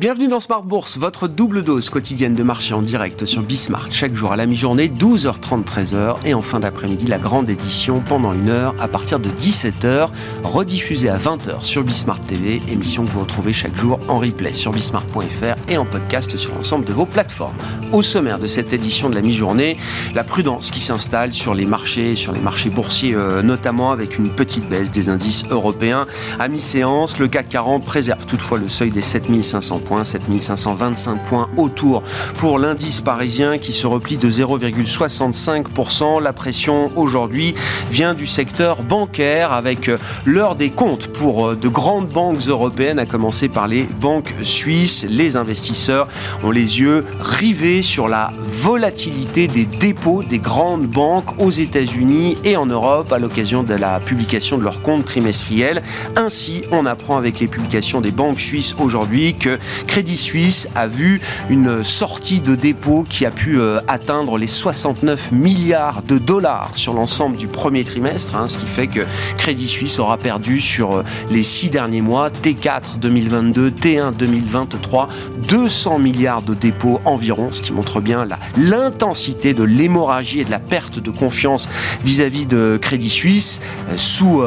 Bienvenue 0.00 0.28
dans 0.28 0.38
Smart 0.38 0.62
Bourse, 0.62 0.96
votre 0.96 1.26
double 1.26 1.64
dose 1.64 1.90
quotidienne 1.90 2.34
de 2.34 2.44
marché 2.44 2.72
en 2.72 2.82
direct 2.82 3.24
sur 3.24 3.42
Bismart, 3.42 3.88
chaque 3.90 4.14
jour 4.14 4.30
à 4.30 4.36
la 4.36 4.46
mi-journée, 4.46 4.86
12h30, 4.86 5.64
13h, 5.64 6.18
et 6.24 6.34
en 6.34 6.40
fin 6.40 6.60
d'après-midi, 6.60 7.06
la 7.06 7.18
grande 7.18 7.50
édition 7.50 7.98
pendant 7.98 8.32
une 8.32 8.48
heure 8.48 8.76
à 8.78 8.86
partir 8.86 9.18
de 9.18 9.28
17h, 9.28 10.06
rediffusée 10.44 11.08
à 11.08 11.18
20h 11.18 11.62
sur 11.62 11.82
Bismart 11.82 12.20
TV, 12.20 12.62
émission 12.68 13.04
que 13.04 13.10
vous 13.10 13.18
retrouvez 13.18 13.52
chaque 13.52 13.74
jour 13.74 13.98
en 14.06 14.20
replay 14.20 14.54
sur 14.54 14.70
bismart.fr 14.70 15.56
et 15.68 15.76
en 15.76 15.84
podcast 15.84 16.36
sur 16.36 16.54
l'ensemble 16.54 16.84
de 16.84 16.92
vos 16.92 17.04
plateformes. 17.04 17.56
Au 17.92 18.00
sommaire 18.02 18.38
de 18.38 18.46
cette 18.46 18.72
édition 18.72 19.10
de 19.10 19.16
la 19.16 19.20
mi-journée, 19.20 19.78
la 20.14 20.22
prudence 20.22 20.70
qui 20.70 20.78
s'installe 20.78 21.32
sur 21.32 21.54
les 21.54 21.66
marchés, 21.66 22.14
sur 22.14 22.30
les 22.30 22.40
marchés 22.40 22.70
boursiers 22.70 23.16
euh, 23.16 23.42
notamment, 23.42 23.90
avec 23.90 24.16
une 24.16 24.30
petite 24.30 24.68
baisse 24.68 24.92
des 24.92 25.08
indices 25.08 25.42
européens. 25.50 26.06
À 26.38 26.46
mi-séance, 26.46 27.18
le 27.18 27.26
CAC 27.26 27.48
40 27.48 27.84
préserve 27.84 28.26
toutefois 28.26 28.58
le 28.58 28.68
seuil 28.68 28.90
des 28.90 29.02
7500 29.02 29.80
7525 30.04 31.24
points 31.24 31.48
autour 31.56 32.02
pour 32.38 32.58
l'indice 32.58 33.00
parisien 33.00 33.58
qui 33.58 33.72
se 33.72 33.86
replie 33.86 34.18
de 34.18 34.30
0,65%. 34.30 36.22
La 36.22 36.32
pression 36.32 36.92
aujourd'hui 36.96 37.54
vient 37.90 38.14
du 38.14 38.26
secteur 38.26 38.82
bancaire 38.82 39.52
avec 39.52 39.90
l'heure 40.24 40.54
des 40.54 40.70
comptes 40.70 41.08
pour 41.08 41.48
euh, 41.48 41.56
de 41.56 41.68
grandes 41.68 42.08
banques 42.08 42.46
européennes, 42.46 42.98
à 42.98 43.06
commencer 43.06 43.48
par 43.48 43.66
les 43.66 43.84
banques 43.84 44.34
suisses. 44.42 45.06
Les 45.08 45.36
investisseurs 45.36 46.08
ont 46.44 46.50
les 46.50 46.80
yeux 46.80 47.04
rivés 47.20 47.82
sur 47.82 48.08
la 48.08 48.32
volatilité 48.38 49.48
des 49.48 49.64
dépôts 49.64 50.22
des 50.22 50.38
grandes 50.38 50.86
banques 50.86 51.40
aux 51.40 51.50
États-Unis 51.50 52.36
et 52.44 52.56
en 52.56 52.66
Europe 52.66 53.12
à 53.12 53.18
l'occasion 53.18 53.62
de 53.62 53.74
la 53.74 54.00
publication 54.00 54.58
de 54.58 54.64
leurs 54.64 54.82
comptes 54.82 55.04
trimestriels. 55.04 55.82
Ainsi, 56.16 56.62
on 56.72 56.86
apprend 56.86 57.16
avec 57.16 57.40
les 57.40 57.46
publications 57.46 58.00
des 58.00 58.10
banques 58.10 58.40
suisses 58.40 58.74
aujourd'hui 58.78 59.34
que 59.34 59.58
Crédit 59.86 60.16
Suisse 60.16 60.68
a 60.74 60.86
vu 60.86 61.20
une 61.50 61.84
sortie 61.84 62.40
de 62.40 62.54
dépôt 62.54 63.04
qui 63.08 63.26
a 63.26 63.30
pu 63.30 63.58
euh, 63.58 63.80
atteindre 63.88 64.38
les 64.38 64.46
69 64.46 65.32
milliards 65.32 66.02
de 66.02 66.18
dollars 66.18 66.70
sur 66.74 66.94
l'ensemble 66.94 67.36
du 67.36 67.46
premier 67.46 67.84
trimestre, 67.84 68.36
hein, 68.36 68.48
ce 68.48 68.58
qui 68.58 68.66
fait 68.66 68.86
que 68.86 69.00
Crédit 69.36 69.68
Suisse 69.68 69.98
aura 69.98 70.16
perdu 70.16 70.60
sur 70.60 70.96
euh, 70.96 71.04
les 71.30 71.42
six 71.42 71.70
derniers 71.70 72.00
mois, 72.00 72.30
T4 72.30 72.98
2022, 73.00 73.70
T1 73.70 74.14
2023, 74.14 75.08
200 75.48 75.98
milliards 75.98 76.42
de 76.42 76.54
dépôts 76.54 77.00
environ, 77.04 77.48
ce 77.52 77.62
qui 77.62 77.72
montre 77.72 78.00
bien 78.00 78.26
l'intensité 78.56 79.54
de 79.54 79.62
l'hémorragie 79.62 80.40
et 80.40 80.44
de 80.44 80.50
la 80.50 80.58
perte 80.58 80.98
de 80.98 81.10
confiance 81.10 81.68
vis-à-vis 82.04 82.46
de 82.46 82.78
Crédit 82.80 83.10
Suisse 83.10 83.60
euh, 83.90 83.96
sous 83.96 84.42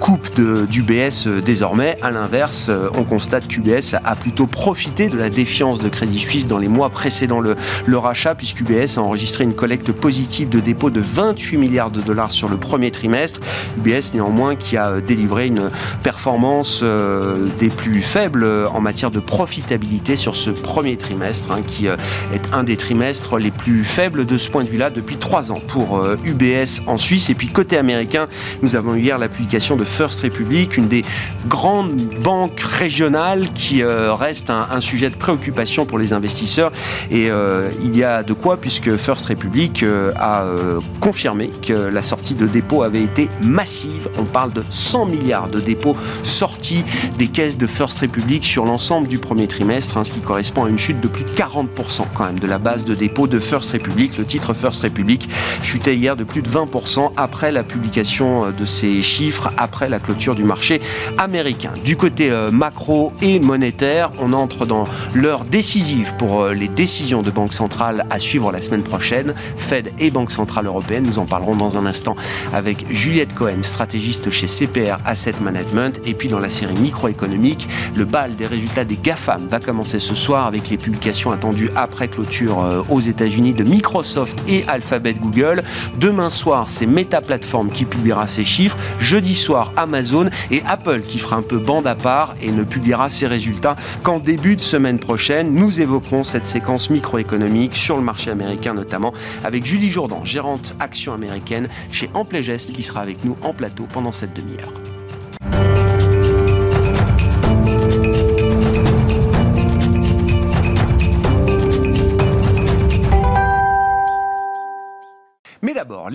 coupe 0.00 0.40
d'UBS 0.40 1.26
désormais. 1.44 1.96
À 2.02 2.10
l'inverse, 2.10 2.70
on 2.94 3.04
constate 3.04 3.46
qu'UBS 3.46 3.94
a 4.04 4.16
plutôt 4.16 4.46
profité 4.56 5.10
de 5.10 5.18
la 5.18 5.28
défiance 5.28 5.80
de 5.80 5.90
Crédit 5.90 6.18
Suisse 6.18 6.46
dans 6.46 6.56
les 6.56 6.66
mois 6.66 6.88
précédant 6.88 7.40
le, 7.40 7.56
le 7.84 7.98
rachat, 7.98 8.34
puisqu'UBS 8.34 8.96
a 8.96 9.02
enregistré 9.02 9.44
une 9.44 9.52
collecte 9.52 9.92
positive 9.92 10.48
de 10.48 10.60
dépôt 10.60 10.88
de 10.88 10.98
28 10.98 11.58
milliards 11.58 11.90
de 11.90 12.00
dollars 12.00 12.32
sur 12.32 12.48
le 12.48 12.56
premier 12.56 12.90
trimestre. 12.90 13.40
UBS 13.76 14.14
néanmoins 14.14 14.56
qui 14.56 14.78
a 14.78 15.02
délivré 15.02 15.48
une 15.48 15.70
performance 16.02 16.80
euh, 16.82 17.48
des 17.58 17.68
plus 17.68 18.00
faibles 18.00 18.46
en 18.72 18.80
matière 18.80 19.10
de 19.10 19.20
profitabilité 19.20 20.16
sur 20.16 20.34
ce 20.34 20.48
premier 20.48 20.96
trimestre, 20.96 21.52
hein, 21.52 21.60
qui 21.66 21.86
euh, 21.86 21.96
est 22.34 22.54
un 22.54 22.64
des 22.64 22.78
trimestres 22.78 23.36
les 23.36 23.50
plus 23.50 23.84
faibles 23.84 24.24
de 24.24 24.38
ce 24.38 24.48
point 24.48 24.64
de 24.64 24.70
vue-là 24.70 24.88
depuis 24.88 25.16
trois 25.16 25.52
ans 25.52 25.60
pour 25.68 26.02
UBS 26.24 26.42
euh, 26.42 26.64
en 26.86 26.96
Suisse. 26.96 27.28
Et 27.28 27.34
puis 27.34 27.48
côté 27.48 27.76
américain, 27.76 28.26
nous 28.62 28.74
avons 28.74 28.94
eu 28.94 29.02
hier 29.02 29.18
la 29.18 29.28
publication 29.28 29.76
de 29.76 29.84
First 29.84 30.22
Republic, 30.22 30.78
une 30.78 30.88
des 30.88 31.04
grandes 31.46 32.00
banques 32.22 32.60
régionales 32.60 33.52
qui 33.52 33.84
reste 33.84 34.45
un, 34.50 34.80
sujet 34.80 35.10
de 35.10 35.16
préoccupation 35.16 35.86
pour 35.86 35.98
les 35.98 36.12
investisseurs. 36.12 36.70
Et 37.10 37.30
euh, 37.30 37.70
il 37.82 37.96
y 37.96 38.04
a 38.04 38.22
de 38.22 38.32
quoi, 38.32 38.56
puisque 38.56 38.96
First 38.96 39.26
Republic 39.26 39.82
euh, 39.82 40.12
a 40.16 40.42
euh, 40.44 40.80
confirmé 41.00 41.50
que 41.62 41.72
la 41.72 42.02
sortie 42.02 42.34
de 42.34 42.46
dépôts 42.46 42.82
avait 42.82 43.02
été 43.02 43.28
massive. 43.42 44.08
On 44.18 44.24
parle 44.24 44.52
de 44.52 44.62
100 44.68 45.06
milliards 45.06 45.48
de 45.48 45.60
dépôts 45.60 45.96
sortis 46.22 46.84
des 47.18 47.28
caisses 47.28 47.58
de 47.58 47.66
First 47.66 48.00
Republic 48.00 48.44
sur 48.44 48.64
l'ensemble 48.64 49.08
du 49.08 49.18
premier 49.18 49.46
trimestre, 49.46 49.96
hein, 49.96 50.04
ce 50.04 50.12
qui 50.12 50.20
correspond 50.20 50.64
à 50.64 50.68
une 50.68 50.78
chute 50.78 51.00
de 51.00 51.08
plus 51.08 51.24
de 51.24 51.30
40% 51.30 52.04
quand 52.14 52.26
même 52.26 52.38
de 52.38 52.46
la 52.46 52.58
base 52.58 52.84
de 52.84 52.94
dépôt 52.94 53.26
de 53.26 53.38
First 53.38 53.72
Republic. 53.72 54.16
Le 54.18 54.24
titre 54.24 54.54
First 54.54 54.82
Republic 54.82 55.28
chutait 55.62 55.96
hier 55.96 56.16
de 56.16 56.24
plus 56.24 56.42
de 56.42 56.48
20% 56.48 57.12
après 57.16 57.52
la 57.52 57.62
publication 57.62 58.50
de 58.50 58.64
ces 58.64 59.02
chiffres, 59.02 59.52
après 59.56 59.88
la 59.88 59.98
clôture 59.98 60.34
du 60.34 60.44
marché 60.44 60.80
américain. 61.18 61.70
Du 61.84 61.96
côté 61.96 62.30
macro 62.52 63.12
et 63.22 63.38
monétaire, 63.40 64.10
on 64.18 64.32
entre 64.36 64.66
dans 64.66 64.84
l'heure 65.14 65.44
décisive 65.44 66.14
pour 66.16 66.42
euh, 66.42 66.52
les 66.52 66.68
décisions 66.68 67.22
de 67.22 67.30
Banque 67.30 67.54
centrale 67.54 68.06
à 68.10 68.18
suivre 68.18 68.52
la 68.52 68.60
semaine 68.60 68.82
prochaine. 68.82 69.34
Fed 69.56 69.92
et 69.98 70.10
Banque 70.10 70.30
centrale 70.30 70.66
européenne, 70.66 71.04
nous 71.06 71.18
en 71.18 71.24
parlerons 71.24 71.56
dans 71.56 71.78
un 71.78 71.86
instant 71.86 72.16
avec 72.52 72.86
Juliette 72.90 73.34
Cohen, 73.34 73.62
stratégiste 73.62 74.30
chez 74.30 74.46
CPR 74.46 74.98
Asset 75.04 75.34
Management. 75.40 76.00
Et 76.04 76.14
puis 76.14 76.28
dans 76.28 76.38
la 76.38 76.50
série 76.50 76.76
microéconomique, 76.76 77.68
le 77.94 78.04
bal 78.04 78.36
des 78.36 78.46
résultats 78.46 78.84
des 78.84 78.96
GAFAM 78.96 79.46
va 79.48 79.60
commencer 79.60 80.00
ce 80.00 80.14
soir 80.14 80.46
avec 80.46 80.68
les 80.68 80.76
publications 80.76 81.32
attendues 81.32 81.70
après 81.76 82.08
clôture 82.08 82.62
euh, 82.62 82.82
aux 82.88 83.00
États-Unis 83.00 83.54
de 83.54 83.64
Microsoft 83.64 84.42
et 84.48 84.64
Alphabet 84.68 85.14
Google. 85.14 85.62
Demain 85.98 86.30
soir, 86.30 86.68
c'est 86.68 86.86
Meta 86.86 87.20
Platform 87.20 87.70
qui 87.70 87.84
publiera 87.84 88.26
ses 88.26 88.44
chiffres. 88.44 88.76
Jeudi 88.98 89.34
soir, 89.34 89.72
Amazon 89.76 90.28
et 90.50 90.62
Apple 90.66 91.00
qui 91.00 91.18
fera 91.18 91.36
un 91.36 91.42
peu 91.42 91.58
bande 91.58 91.86
à 91.86 91.94
part 91.94 92.34
et 92.40 92.50
ne 92.50 92.64
publiera 92.64 93.08
ses 93.08 93.26
résultats 93.26 93.76
qu'en 94.02 94.18
début 94.26 94.56
de 94.56 94.60
semaine 94.60 94.98
prochaine, 94.98 95.54
nous 95.54 95.80
évoquerons 95.80 96.24
cette 96.24 96.46
séquence 96.46 96.90
microéconomique 96.90 97.76
sur 97.76 97.96
le 97.96 98.02
marché 98.02 98.28
américain 98.28 98.74
notamment 98.74 99.12
avec 99.44 99.64
Julie 99.64 99.88
Jourdan, 99.88 100.24
gérante 100.24 100.74
action 100.80 101.14
américaine 101.14 101.68
chez 101.92 102.10
Amplé 102.12 102.42
Geste 102.42 102.72
qui 102.72 102.82
sera 102.82 103.02
avec 103.02 103.24
nous 103.24 103.36
en 103.42 103.54
plateau 103.54 103.86
pendant 103.92 104.10
cette 104.10 104.34
demi-heure. 104.34 104.95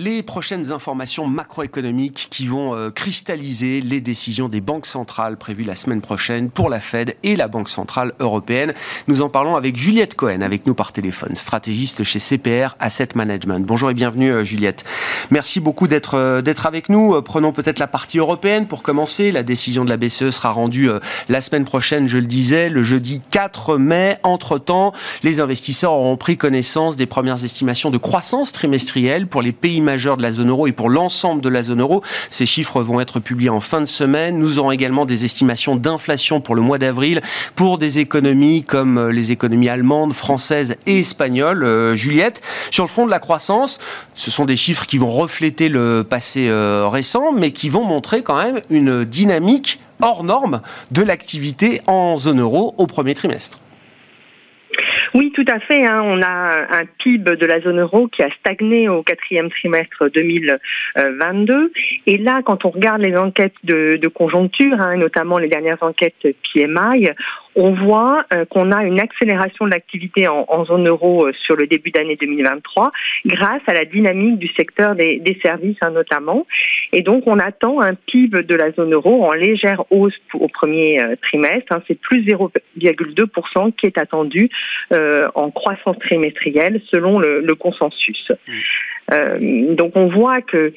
Les 0.02 0.22
prochaines 0.24 0.72
informations 0.72 1.28
macroéconomiques 1.28 2.26
qui 2.28 2.48
vont 2.48 2.74
euh, 2.74 2.90
cristalliser 2.90 3.80
les 3.80 4.00
décisions 4.00 4.48
des 4.48 4.60
banques 4.60 4.86
centrales 4.86 5.36
prévues 5.36 5.62
la 5.62 5.76
semaine 5.76 6.00
prochaine 6.00 6.50
pour 6.50 6.68
la 6.68 6.80
Fed 6.80 7.14
et 7.22 7.36
la 7.36 7.46
Banque 7.46 7.68
centrale 7.68 8.12
européenne. 8.18 8.72
Nous 9.06 9.22
en 9.22 9.28
parlons 9.28 9.54
avec 9.54 9.76
Juliette 9.76 10.16
Cohen, 10.16 10.40
avec 10.40 10.66
nous 10.66 10.74
par 10.74 10.90
téléphone, 10.90 11.36
stratégiste 11.36 12.02
chez 12.02 12.18
CPR 12.18 12.74
Asset 12.80 13.10
Management. 13.14 13.64
Bonjour 13.64 13.90
et 13.90 13.94
bienvenue 13.94 14.32
euh, 14.32 14.44
Juliette. 14.44 14.82
Merci 15.30 15.60
beaucoup 15.60 15.86
d'être 15.86 16.14
euh, 16.14 16.42
d'être 16.42 16.66
avec 16.66 16.88
nous. 16.88 17.22
Prenons 17.22 17.52
peut-être 17.52 17.78
la 17.78 17.86
partie 17.86 18.18
européenne 18.18 18.66
pour 18.66 18.82
commencer. 18.82 19.30
La 19.30 19.44
décision 19.44 19.84
de 19.84 19.90
la 19.90 19.96
BCE 19.96 20.30
sera 20.30 20.50
rendue 20.50 20.90
la 21.28 21.40
semaine 21.40 21.64
prochaine, 21.64 22.08
je 22.08 22.18
le 22.18 22.26
disais, 22.26 22.68
le 22.68 22.82
jeudi 22.82 23.20
4 23.30 23.78
mai. 23.78 24.16
Entre-temps, 24.24 24.92
les 25.22 25.38
investisseurs 25.38 25.92
auront 25.92 26.16
pris 26.16 26.36
connaissance 26.36 26.96
des 26.96 27.06
premières 27.06 27.44
estimations 27.44 27.90
de 27.90 27.98
croissance 27.98 28.50
trimestrielle 28.50 29.28
pour 29.28 29.42
les 29.42 29.52
pays 29.52 29.80
majeurs 29.92 30.16
de 30.16 30.22
la 30.22 30.32
zone 30.32 30.48
euro 30.48 30.66
et 30.66 30.72
pour 30.72 30.88
l'ensemble 30.88 31.42
de 31.42 31.50
la 31.50 31.62
zone 31.62 31.82
euro. 31.82 32.02
Ces 32.30 32.46
chiffres 32.46 32.80
vont 32.80 32.98
être 32.98 33.20
publiés 33.20 33.50
en 33.50 33.60
fin 33.60 33.82
de 33.82 33.86
semaine. 33.86 34.38
Nous 34.38 34.58
aurons 34.58 34.70
également 34.70 35.04
des 35.04 35.26
estimations 35.26 35.76
d'inflation 35.76 36.40
pour 36.40 36.54
le 36.54 36.62
mois 36.62 36.78
d'avril 36.78 37.20
pour 37.56 37.76
des 37.76 37.98
économies 37.98 38.62
comme 38.62 38.96
euh, 38.96 39.12
les 39.12 39.32
économies 39.32 39.68
allemandes, 39.68 40.14
françaises 40.14 40.76
et 40.86 41.00
espagnoles. 41.00 41.62
Euh, 41.62 41.94
Juliette, 41.94 42.40
sur 42.70 42.84
le 42.84 42.88
front 42.88 43.04
de 43.04 43.10
la 43.10 43.18
croissance, 43.18 43.80
ce 44.14 44.30
sont 44.30 44.46
des 44.46 44.56
chiffres 44.56 44.86
qui 44.86 44.96
vont 44.96 45.12
refléter 45.12 45.68
le 45.68 46.04
passé 46.08 46.48
euh, 46.48 46.88
récent, 46.88 47.30
mais 47.32 47.50
qui 47.50 47.68
vont 47.68 47.84
montrer 47.84 48.22
quand 48.22 48.42
même 48.42 48.60
une 48.70 49.04
dynamique 49.04 49.78
hors 50.00 50.24
norme 50.24 50.62
de 50.90 51.02
l'activité 51.02 51.82
en 51.86 52.16
zone 52.16 52.40
euro 52.40 52.74
au 52.78 52.86
premier 52.86 53.14
trimestre. 53.14 53.58
Oui, 55.14 55.30
tout 55.34 55.44
à 55.52 55.60
fait. 55.60 55.84
Hein. 55.84 56.02
On 56.04 56.22
a 56.22 56.78
un 56.78 56.84
PIB 56.98 57.36
de 57.36 57.46
la 57.46 57.60
zone 57.60 57.80
euro 57.80 58.08
qui 58.08 58.22
a 58.22 58.28
stagné 58.40 58.88
au 58.88 59.02
quatrième 59.02 59.50
trimestre 59.50 60.08
2022. 60.08 61.72
Et 62.06 62.16
là, 62.18 62.40
quand 62.44 62.64
on 62.64 62.70
regarde 62.70 63.02
les 63.02 63.16
enquêtes 63.16 63.54
de, 63.64 64.08
conjoncture, 64.08 64.80
hein, 64.80 64.96
notamment 64.96 65.38
les 65.38 65.48
dernières 65.48 65.82
enquêtes 65.82 66.14
PMI, 66.54 67.10
on 67.54 67.72
voit 67.72 68.24
euh, 68.32 68.44
qu'on 68.46 68.72
a 68.72 68.84
une 68.84 69.00
accélération 69.00 69.66
de 69.66 69.70
l'activité 69.70 70.28
en, 70.28 70.64
zone 70.64 70.88
euro 70.88 71.26
euh, 71.26 71.32
sur 71.44 71.56
le 71.56 71.66
début 71.66 71.90
d'année 71.90 72.16
2023 72.16 72.92
grâce 73.26 73.62
à 73.66 73.74
la 73.74 73.84
dynamique 73.84 74.38
du 74.38 74.48
secteur 74.56 74.94
des, 74.94 75.38
services 75.42 75.76
hein, 75.80 75.90
notamment. 75.90 76.46
Et 76.92 77.02
donc 77.02 77.24
on 77.26 77.38
attend 77.38 77.80
un 77.80 77.94
PIB 77.94 78.42
de 78.42 78.54
la 78.54 78.72
zone 78.72 78.94
euro 78.94 79.24
en 79.24 79.32
légère 79.32 79.84
hausse 79.90 80.14
au 80.34 80.48
premier 80.48 81.00
euh, 81.00 81.16
trimestre. 81.22 81.72
Hein. 81.72 81.82
C'est 81.88 82.00
plus 82.00 82.24
0,2% 82.24 83.72
qui 83.74 83.86
est 83.86 83.98
attendu 83.98 84.48
en 85.34 85.50
croissance 85.50 85.98
trimestrielle 85.98 86.80
selon 86.90 87.18
le, 87.18 87.54
consensus. 87.54 88.30
Donc 89.10 89.92
on 89.94 90.08
voit 90.08 90.40
que 90.40 90.72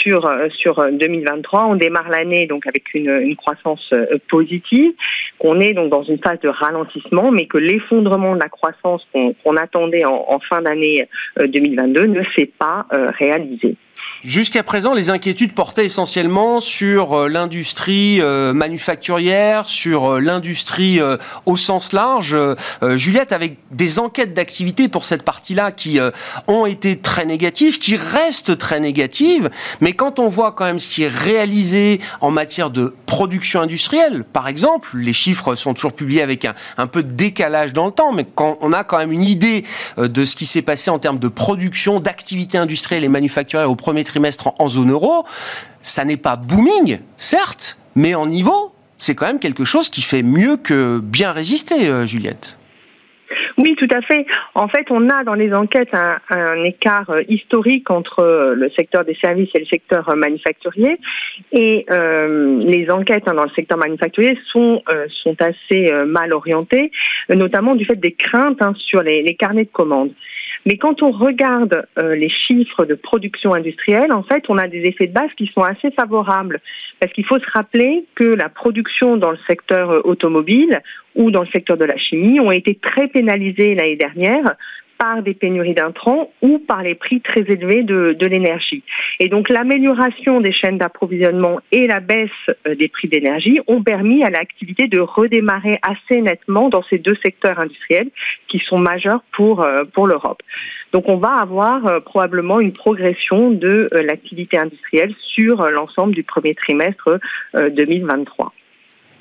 sur 0.00 0.32
sur 0.50 0.86
2023, 0.90 1.66
on 1.66 1.76
démarre 1.76 2.08
l'année 2.08 2.46
donc 2.46 2.66
avec 2.66 2.94
une, 2.94 3.36
croissance 3.36 3.92
positive, 4.28 4.92
qu'on 5.38 5.60
est 5.60 5.74
donc 5.74 5.90
dans 5.90 6.02
une 6.02 6.18
phase 6.18 6.40
de 6.40 6.48
ralentissement, 6.48 7.30
mais 7.30 7.46
que 7.46 7.58
l'effondrement 7.58 8.34
de 8.34 8.40
la 8.40 8.48
croissance 8.48 9.06
qu'on 9.12 9.56
attendait 9.56 10.04
en, 10.04 10.24
en 10.28 10.38
fin 10.38 10.62
d'année 10.62 11.08
2022 11.38 12.06
ne 12.06 12.22
s'est 12.36 12.50
pas 12.58 12.86
réalisé. 13.18 13.76
Jusqu'à 14.26 14.64
présent, 14.64 14.92
les 14.92 15.10
inquiétudes 15.10 15.52
portaient 15.52 15.84
essentiellement 15.84 16.58
sur 16.58 17.12
euh, 17.12 17.28
l'industrie 17.28 18.20
euh, 18.20 18.52
manufacturière, 18.52 19.68
sur 19.68 20.14
euh, 20.14 20.20
l'industrie 20.20 21.00
au 21.44 21.56
sens 21.56 21.92
large. 21.92 22.36
Juliette, 22.82 23.32
avec 23.32 23.58
des 23.70 23.98
enquêtes 23.98 24.34
d'activité 24.34 24.88
pour 24.88 25.04
cette 25.04 25.22
partie-là 25.22 25.70
qui 25.70 25.98
ont 26.48 26.66
été 26.66 26.98
très 26.98 27.24
négatives, 27.24 27.78
qui 27.78 27.96
restent 27.96 28.56
très 28.58 28.80
négatives, 28.80 29.50
mais 29.80 29.92
quand 29.92 30.18
on 30.18 30.28
voit 30.28 30.52
quand 30.52 30.64
même 30.64 30.78
ce 30.78 30.88
qui 30.88 31.02
est 31.02 31.08
réalisé 31.08 32.00
en 32.20 32.30
matière 32.30 32.70
de 32.70 32.94
production 33.06 33.60
industrielle, 33.60 34.24
par 34.24 34.48
exemple, 34.48 34.96
les 34.96 35.12
chiffres 35.12 35.54
sont 35.54 35.74
toujours 35.74 35.92
publiés 35.92 36.22
avec 36.22 36.44
un, 36.44 36.54
un 36.78 36.86
peu 36.86 37.02
de 37.02 37.12
décalage 37.12 37.72
dans 37.72 37.86
le 37.86 37.92
temps, 37.92 38.12
mais 38.12 38.26
quand 38.34 38.58
on 38.60 38.72
a 38.72 38.84
quand 38.84 38.98
même 38.98 39.12
une 39.12 39.24
idée 39.24 39.64
de 39.98 40.24
ce 40.24 40.36
qui 40.36 40.46
s'est 40.46 40.62
passé 40.62 40.90
en 40.90 40.98
termes 40.98 41.18
de 41.18 41.28
production, 41.28 42.00
d'activité 42.00 42.58
industrielle 42.58 43.04
et 43.04 43.08
manufacturière 43.08 43.70
au 43.70 43.76
premier 43.86 44.02
trimestre 44.02 44.52
en, 44.58 44.66
zone 44.66 44.90
euro, 44.90 45.24
ça 45.80 46.04
n'est 46.04 46.16
pas 46.16 46.34
booming, 46.34 46.98
certes, 47.18 47.78
mais 47.94 48.16
en 48.16 48.26
niveau, 48.26 48.72
c'est 48.98 49.14
quand 49.14 49.28
même 49.28 49.38
quelque 49.38 49.62
chose 49.62 49.88
qui 49.88 50.02
fait 50.02 50.24
mieux 50.24 50.56
que 50.56 50.98
bien 50.98 51.30
résister, 51.30 51.88
euh, 51.88 52.04
Juliette. 52.04 52.58
Oui, 53.58 53.76
tout 53.78 53.86
à 53.94 54.02
fait. 54.02 54.26
En 54.56 54.66
fait, 54.66 54.86
on 54.90 55.08
a 55.08 55.22
dans 55.22 55.34
les 55.34 55.54
enquêtes 55.54 55.94
un, 55.94 56.64
écart 56.64 57.10
euh, 57.10 57.22
historique 57.28 57.88
entre 57.88 58.18
euh, 58.18 58.54
le 58.56 58.70
secteur 58.70 59.04
des 59.04 59.16
services 59.20 59.50
et 59.54 59.60
le 59.60 59.66
secteur 59.66 60.16
manufacturier. 60.16 60.98
Et 61.52 61.86
les 61.88 62.86
enquêtes 62.90 63.28
hein, 63.28 63.34
dans 63.34 63.44
le 63.44 63.54
secteur 63.54 63.78
manufacturier 63.78 64.36
sont, 64.50 64.82
sont 65.22 65.36
assez 65.40 65.92
mal 66.06 66.32
orientées, 66.32 66.90
notamment 67.28 67.76
du 67.76 67.84
fait 67.84 67.94
des 67.94 68.12
craintes 68.12 68.60
hein, 68.60 68.74
sur 68.88 69.02
les, 69.04 69.22
les 69.22 69.36
carnets 69.36 69.64
de 69.64 69.72
commandes. 69.72 70.10
Mais 70.66 70.78
quand 70.78 71.00
on 71.00 71.12
regarde 71.12 71.86
euh, 71.96 72.16
les 72.16 72.28
chiffres 72.28 72.84
de 72.84 72.94
production 72.94 73.54
industrielle, 73.54 74.12
en 74.12 74.24
fait, 74.24 74.42
on 74.48 74.58
a 74.58 74.66
des 74.66 74.80
effets 74.80 75.06
de 75.06 75.12
base 75.12 75.30
qui 75.38 75.48
sont 75.54 75.62
assez 75.62 75.92
favorables. 75.92 76.60
Parce 76.98 77.12
qu'il 77.12 77.24
faut 77.24 77.38
se 77.38 77.50
rappeler 77.52 78.04
que 78.16 78.24
la 78.24 78.48
production 78.48 79.16
dans 79.16 79.30
le 79.30 79.38
secteur 79.48 79.90
euh, 79.90 80.00
automobile 80.02 80.82
ou 81.14 81.30
dans 81.30 81.42
le 81.42 81.48
secteur 81.48 81.76
de 81.76 81.84
la 81.84 81.96
chimie 81.96 82.40
ont 82.40 82.50
été 82.50 82.74
très 82.74 83.06
pénalisées 83.06 83.76
l'année 83.76 83.96
dernière 83.96 84.56
par 84.98 85.22
des 85.22 85.34
pénuries 85.34 85.74
d'intrants 85.74 86.30
ou 86.42 86.58
par 86.58 86.82
les 86.82 86.94
prix 86.94 87.20
très 87.20 87.42
élevés 87.42 87.82
de, 87.82 88.16
de 88.18 88.26
l'énergie. 88.26 88.82
Et 89.20 89.28
donc 89.28 89.48
l'amélioration 89.48 90.40
des 90.40 90.52
chaînes 90.52 90.78
d'approvisionnement 90.78 91.60
et 91.72 91.86
la 91.86 92.00
baisse 92.00 92.30
euh, 92.66 92.74
des 92.74 92.88
prix 92.88 93.08
d'énergie 93.08 93.60
ont 93.66 93.82
permis 93.82 94.24
à 94.24 94.30
l'activité 94.30 94.86
de 94.86 95.00
redémarrer 95.00 95.78
assez 95.82 96.20
nettement 96.20 96.68
dans 96.68 96.82
ces 96.90 96.98
deux 96.98 97.16
secteurs 97.22 97.58
industriels 97.58 98.10
qui 98.48 98.60
sont 98.68 98.78
majeurs 98.78 99.22
pour, 99.32 99.62
euh, 99.62 99.84
pour 99.92 100.06
l'Europe. 100.06 100.42
Donc 100.92 101.08
on 101.08 101.16
va 101.16 101.34
avoir 101.40 101.86
euh, 101.86 102.00
probablement 102.00 102.60
une 102.60 102.72
progression 102.72 103.50
de 103.50 103.88
l'activité 103.92 104.58
industrielle 104.58 105.14
sur 105.34 105.56
l'ensemble 105.70 106.14
du 106.14 106.22
premier 106.22 106.54
trimestre 106.54 107.18
2023 107.54 108.52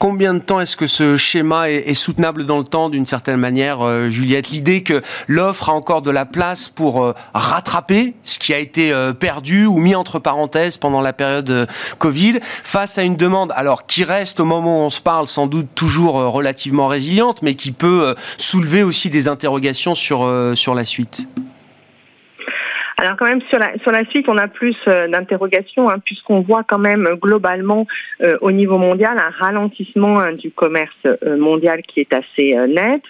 combien 0.06 0.36
de 0.36 0.40
temps 0.40 0.60
est-ce 0.60 0.78
que 0.78 0.86
ce 0.86 1.18
schéma 1.18 1.72
est, 1.72 1.96
soutenable 1.96 2.46
dans 2.46 2.60
le 2.60 2.64
temps 2.64 2.90
d'une 2.90 3.08
certaine 3.08 3.38
manière, 3.38 3.82
euh, 3.82 4.08
Juliette? 4.12 4.50
L'idée 4.50 4.84
que 4.84 5.02
l'offre 5.28 5.70
a 5.70 5.74
encore 5.74 6.04
de 6.04 6.12
la 6.12 6.28
place 6.28 6.70
pour 6.70 7.04
euh, 7.04 7.16
rattraper 7.34 8.14
ce 8.24 8.38
qui 8.38 8.54
a 8.54 8.60
été 8.60 8.94
euh, 8.94 9.14
perdu 9.14 9.66
ou 9.66 9.80
mis 9.80 9.96
entre 9.96 10.20
parenthèses 10.20 10.78
pendant 10.78 11.02
la 11.02 11.12
période 11.12 11.68
Covid, 11.98 12.38
face 12.42 13.00
à 13.00 13.02
une 13.02 13.16
demande, 13.16 13.52
alors 13.56 13.88
qui 13.88 14.04
reste 14.04 14.40
au 14.40 14.46
moment 14.46 14.82
où 14.82 14.84
on 14.84 14.92
se 14.92 15.02
parle 15.02 15.26
sans 15.26 15.48
doute 15.48 15.70
toujours 15.74 16.18
relativement 16.32 16.86
résiliente, 16.86 17.42
mais 17.42 17.56
qui 17.56 17.72
peut 17.72 18.14
soulever 18.38 18.84
aussi 18.84 19.10
des 19.10 19.28
interrogations 19.28 19.96
sur, 19.96 20.32
sur 20.54 20.76
la 20.76 20.86
suite 20.86 21.28
alors 22.98 23.18
quand 23.18 23.28
même 23.28 23.42
sur 23.50 23.60
la 23.60 23.78
sur 23.80 23.92
la 23.92 24.06
suite, 24.06 24.30
on 24.30 24.38
a 24.38 24.48
plus 24.48 24.76
euh, 24.88 25.08
d'interrogations 25.08 25.90
hein, 25.90 25.98
puisqu'on 26.04 26.42
voit 26.42 26.64
quand 26.64 26.80
même 26.80 27.08
globalement 27.22 27.86
euh, 28.24 28.38
au 28.42 28.52
niveau 28.52 28.78
mondial 28.78 29.18
un 29.18 29.32
ralentissement 29.46 30.20
hein, 30.20 30.34
du 30.34 30.52
commerce 30.52 30.96
euh, 31.06 31.38
mondial 31.38 31.82
qui 31.82 32.00
est 32.00 32.14
assez 32.14 32.56
net. 32.68 33.04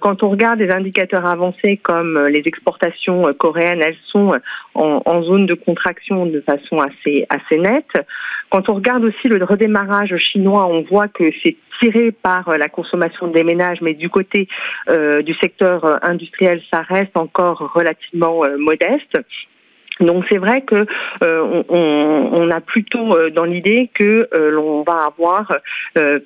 quand 0.00 0.22
on 0.22 0.28
regarde 0.28 0.58
des 0.58 0.70
indicateurs 0.70 1.26
avancés 1.26 1.78
comme 1.78 2.18
les 2.26 2.42
exportations 2.44 3.22
coréennes, 3.38 3.82
elles 3.82 4.02
sont 4.12 4.32
en, 4.74 5.02
en, 5.04 5.22
zone 5.22 5.46
de 5.46 5.54
contraction 5.54 6.26
de 6.26 6.40
façon 6.40 6.78
assez 6.78 7.26
assez 7.28 7.58
nette. 7.58 7.92
Quand 8.50 8.68
on 8.68 8.74
regarde 8.74 9.04
aussi 9.04 9.28
le 9.28 9.44
redémarrage 9.44 10.16
chinois, 10.18 10.66
on 10.66 10.82
voit 10.82 11.08
que 11.08 11.30
c'est 11.44 11.56
tiré 11.80 12.12
par 12.12 12.48
euh, 12.48 12.56
la 12.56 12.68
consommation 12.68 13.28
des 13.28 13.44
ménages, 13.44 13.80
mais 13.80 13.94
du 13.94 14.08
côté 14.08 14.48
euh, 14.88 15.22
du 15.22 15.34
secteur 15.34 15.84
euh, 15.84 15.96
industriel, 16.02 16.60
ça 16.72 16.82
reste 16.82 17.16
encore 17.16 17.72
relativement 17.74 18.42
modeste. 18.58 19.18
Donc 20.00 20.24
c'est 20.30 20.38
vrai 20.38 20.62
que 20.62 20.86
on, 21.68 22.50
a 22.50 22.60
plutôt 22.62 23.18
dans 23.32 23.44
l'idée 23.44 23.90
que 23.92 24.30
l'on 24.48 24.82
va 24.82 25.04
avoir 25.04 25.46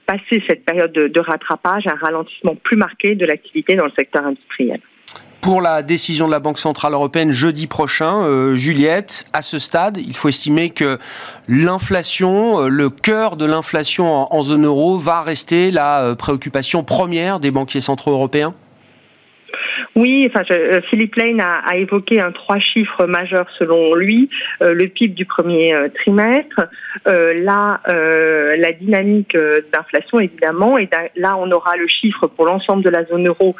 passé 0.07 0.41
cette 0.49 0.65
période 0.65 0.93
de 0.93 1.21
rattrapage 1.21 1.85
un 1.89 1.97
ralentissement 1.97 2.55
plus 2.55 2.77
marqué 2.77 3.17
de 3.17 3.27
l'activité 3.27 3.75
dans 3.75 3.87
le 3.87 3.91
secteur 3.99 4.25
industriel 4.25 4.79
pour 5.45 5.61
la 5.61 5.83
décision 5.83 6.27
de 6.27 6.31
la 6.33 6.41
Banque 6.41 6.59
Centrale 6.59 6.95
Européenne 6.95 7.31
jeudi 7.31 7.67
prochain. 7.67 8.23
Euh, 8.23 8.57
Juliette, 8.57 9.27
à 9.35 9.43
ce 9.43 9.59
stade, 9.59 9.99
il 9.99 10.17
faut 10.17 10.31
estimer 10.31 10.71
que 10.71 10.99
l'inflation, 11.49 12.63
euh, 12.63 12.69
le 12.69 12.89
cœur 12.89 13.37
de 13.37 13.45
l'inflation 13.45 14.35
en, 14.35 14.43
zone 14.43 14.65
euro 14.65 14.97
va 14.97 15.21
rester 15.21 15.71
la 15.71 16.01
euh, 16.01 16.15
préoccupation 16.15 16.83
première 16.83 17.41
des 17.41 17.51
banquiers 17.51 17.83
centraux 17.83 18.13
européens 18.13 18.55
oui, 19.97 20.29
enfin, 20.29 20.45
euh, 20.51 20.81
Philippe 20.91 21.15
Lane 21.15 21.41
a, 21.41 21.61
a, 21.65 21.77
évoqué 21.77 22.21
un 22.21 22.33
trois 22.33 22.59
chiffres 22.59 23.07
majeurs 23.07 23.47
selon 23.59 23.95
lui 23.95 24.29
euh, 24.61 24.75
le 24.75 24.89
PIB 24.89 25.15
du 25.15 25.25
premier 25.25 25.73
euh, 25.75 25.89
trimestre, 25.89 26.63
là 27.07 27.81
la 27.87 28.73
dynamique 28.73 29.37
d'inflation 29.73 30.21
évidemment, 30.21 30.79
et 30.79 30.89
là 31.17 31.37
on 31.37 31.51
aura 31.51 31.77
le 31.77 31.87
chiffre 31.87 32.27
pour 32.27 32.47
l'ensemble 32.47 32.83
de 32.83 32.91
la 32.91 33.05
zone 33.05 33.29
euro 33.29 33.55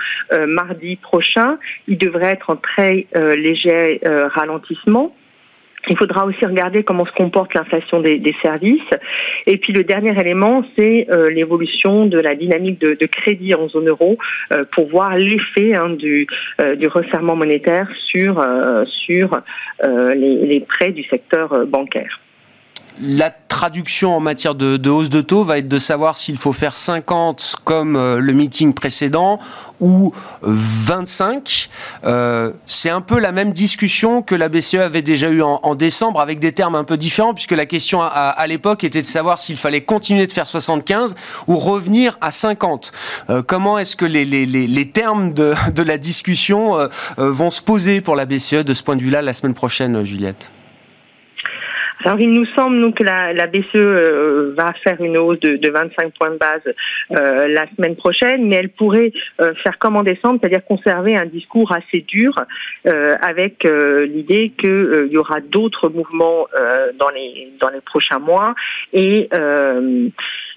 mardi 0.47 0.97
prochain. 0.97 1.59
Il 1.89 1.99
devrait 1.99 2.33
être 2.33 2.51
en 2.51 2.57
très 2.57 3.07
léger 3.15 4.01
ralentissement. 4.05 5.15
Il 5.89 5.97
faudra 5.97 6.25
aussi 6.25 6.45
regarder 6.45 6.83
comment 6.83 7.05
se 7.05 7.13
comporte 7.13 7.55
l'inflation 7.55 8.01
des, 8.01 8.35
services. 8.43 8.81
Et 9.47 9.59
puis 9.59 9.73
le 9.73 9.85
dernier 9.85 10.19
élément, 10.21 10.65
c'est 10.77 11.07
euh, 11.11 11.31
l'évolution 11.31 12.07
de 12.07 12.19
la 12.19 12.35
dynamique 12.35 12.81
de, 12.81 13.07
crédit 13.07 13.55
en 13.55 13.69
zone 13.69 13.89
euro 13.89 14.19
euh, 14.53 14.65
pour 14.73 14.89
voir 14.89 15.17
l'effet 15.17 15.75
hein, 15.75 15.91
du, 15.91 16.27
euh, 16.61 16.75
du 16.75 16.89
resserrement 16.89 17.37
monétaire 17.37 17.89
sur, 18.07 18.45
sur 18.87 19.41
les 19.83 20.65
prêts 20.67 20.93
du 20.93 21.05
secteur 21.05 21.67
bancaire 21.67 22.21
la 23.01 23.31
traduction 23.31 24.17
en 24.17 24.21
matière 24.21 24.55
de, 24.55 24.91
hausse 24.91 25.09
de 25.09 25.21
taux 25.21 25.45
va 25.45 25.59
être 25.59 25.69
de 25.69 25.79
savoir 25.79 26.19
s'il 26.19 26.37
faut 26.37 26.53
faire 26.53 26.77
50 26.77 27.57
comme 27.65 27.97
euh, 27.97 28.19
le 28.19 28.33
meeting 28.33 28.73
précédent 28.75 29.39
ou 29.81 30.13
25. 30.43 31.69
Euh, 32.05 32.53
c'est 32.67 32.91
un 32.91 33.01
peu 33.01 33.19
la 33.19 33.33
même 33.33 33.53
discussion 33.53 34.23
que 34.23 34.35
la 34.35 34.49
BCE 34.49 34.77
avait 34.77 35.03
déjà 35.03 35.29
eue 35.29 35.43
en, 35.43 35.75
décembre 35.75 36.21
avec 36.21 36.39
des 36.39 36.53
termes 36.53 36.75
un 36.75 36.85
peu 36.85 36.97
différents 36.97 37.35
puisque 37.35 37.53
la 37.53 37.67
question 37.67 38.01
à, 38.03 38.47
l'époque 38.47 38.85
était 38.85 39.03
de 39.03 39.07
savoir 39.07 39.41
s'il 39.41 39.57
fallait 39.57 39.83
continuer 39.83 40.27
de 40.27 40.33
faire 40.33 40.47
75 40.47 41.15
ou 41.49 41.59
revenir 41.59 42.17
à 42.21 42.31
50. 42.31 42.93
Euh, 43.31 43.43
comment 43.45 43.79
est-ce 43.79 43.97
que 43.97 44.05
les, 44.05 44.91
termes 44.91 45.33
de, 45.33 45.55
la 45.83 45.99
discussion 45.99 46.89
vont 47.17 47.51
se 47.51 47.61
poser 47.61 48.01
pour 48.01 48.15
la 48.15 48.27
BCE 48.27 48.65
de 48.65 48.75
ce 48.75 48.83
point 48.83 48.97
de 48.97 49.03
vue-là 49.03 49.23
la 49.23 49.33
semaine 49.33 49.55
prochaine, 49.55 50.05
Juliette? 50.05 50.53
Alors 52.05 52.21
il 52.21 52.31
nous 52.31 52.47
semble 52.55 52.77
nous 52.77 52.93
que 52.93 53.03
la, 53.03 53.33
la 53.33 53.47
BCE 53.47 53.77
euh, 53.77 54.55
va 54.57 54.73
faire 54.85 55.01
une 55.01 55.17
hausse 55.17 55.41
de, 55.41 55.57
de 55.57 55.71
25 55.71 56.13
points 56.19 56.31
de 56.31 56.37
base 56.37 56.61
euh, 57.13 57.49
la 57.49 57.65
semaine 57.75 57.97
prochaine, 57.97 58.47
mais 58.47 58.57
elle 58.57 58.71
pourrait 58.71 59.13
euh, 59.41 59.55
faire 59.63 59.79
comme 59.79 59.97
en 59.97 60.03
décembre, 60.03 60.39
c'est-à-dire 60.41 60.65
conserver 60.65 61.17
un 61.17 61.27
discours 61.27 61.73
assez 61.73 62.01
dur 62.03 62.35
avec 62.85 63.65
l'idée 63.65 64.53
qu'il 64.59 65.09
y 65.11 65.17
aura 65.17 65.41
d'autres 65.41 65.89
mouvements 65.89 66.47
dans 66.99 67.09
les 67.11 67.53
dans 67.61 67.71
les 67.71 67.81
prochains 67.81 68.19
mois. 68.19 68.55
Et 68.93 69.29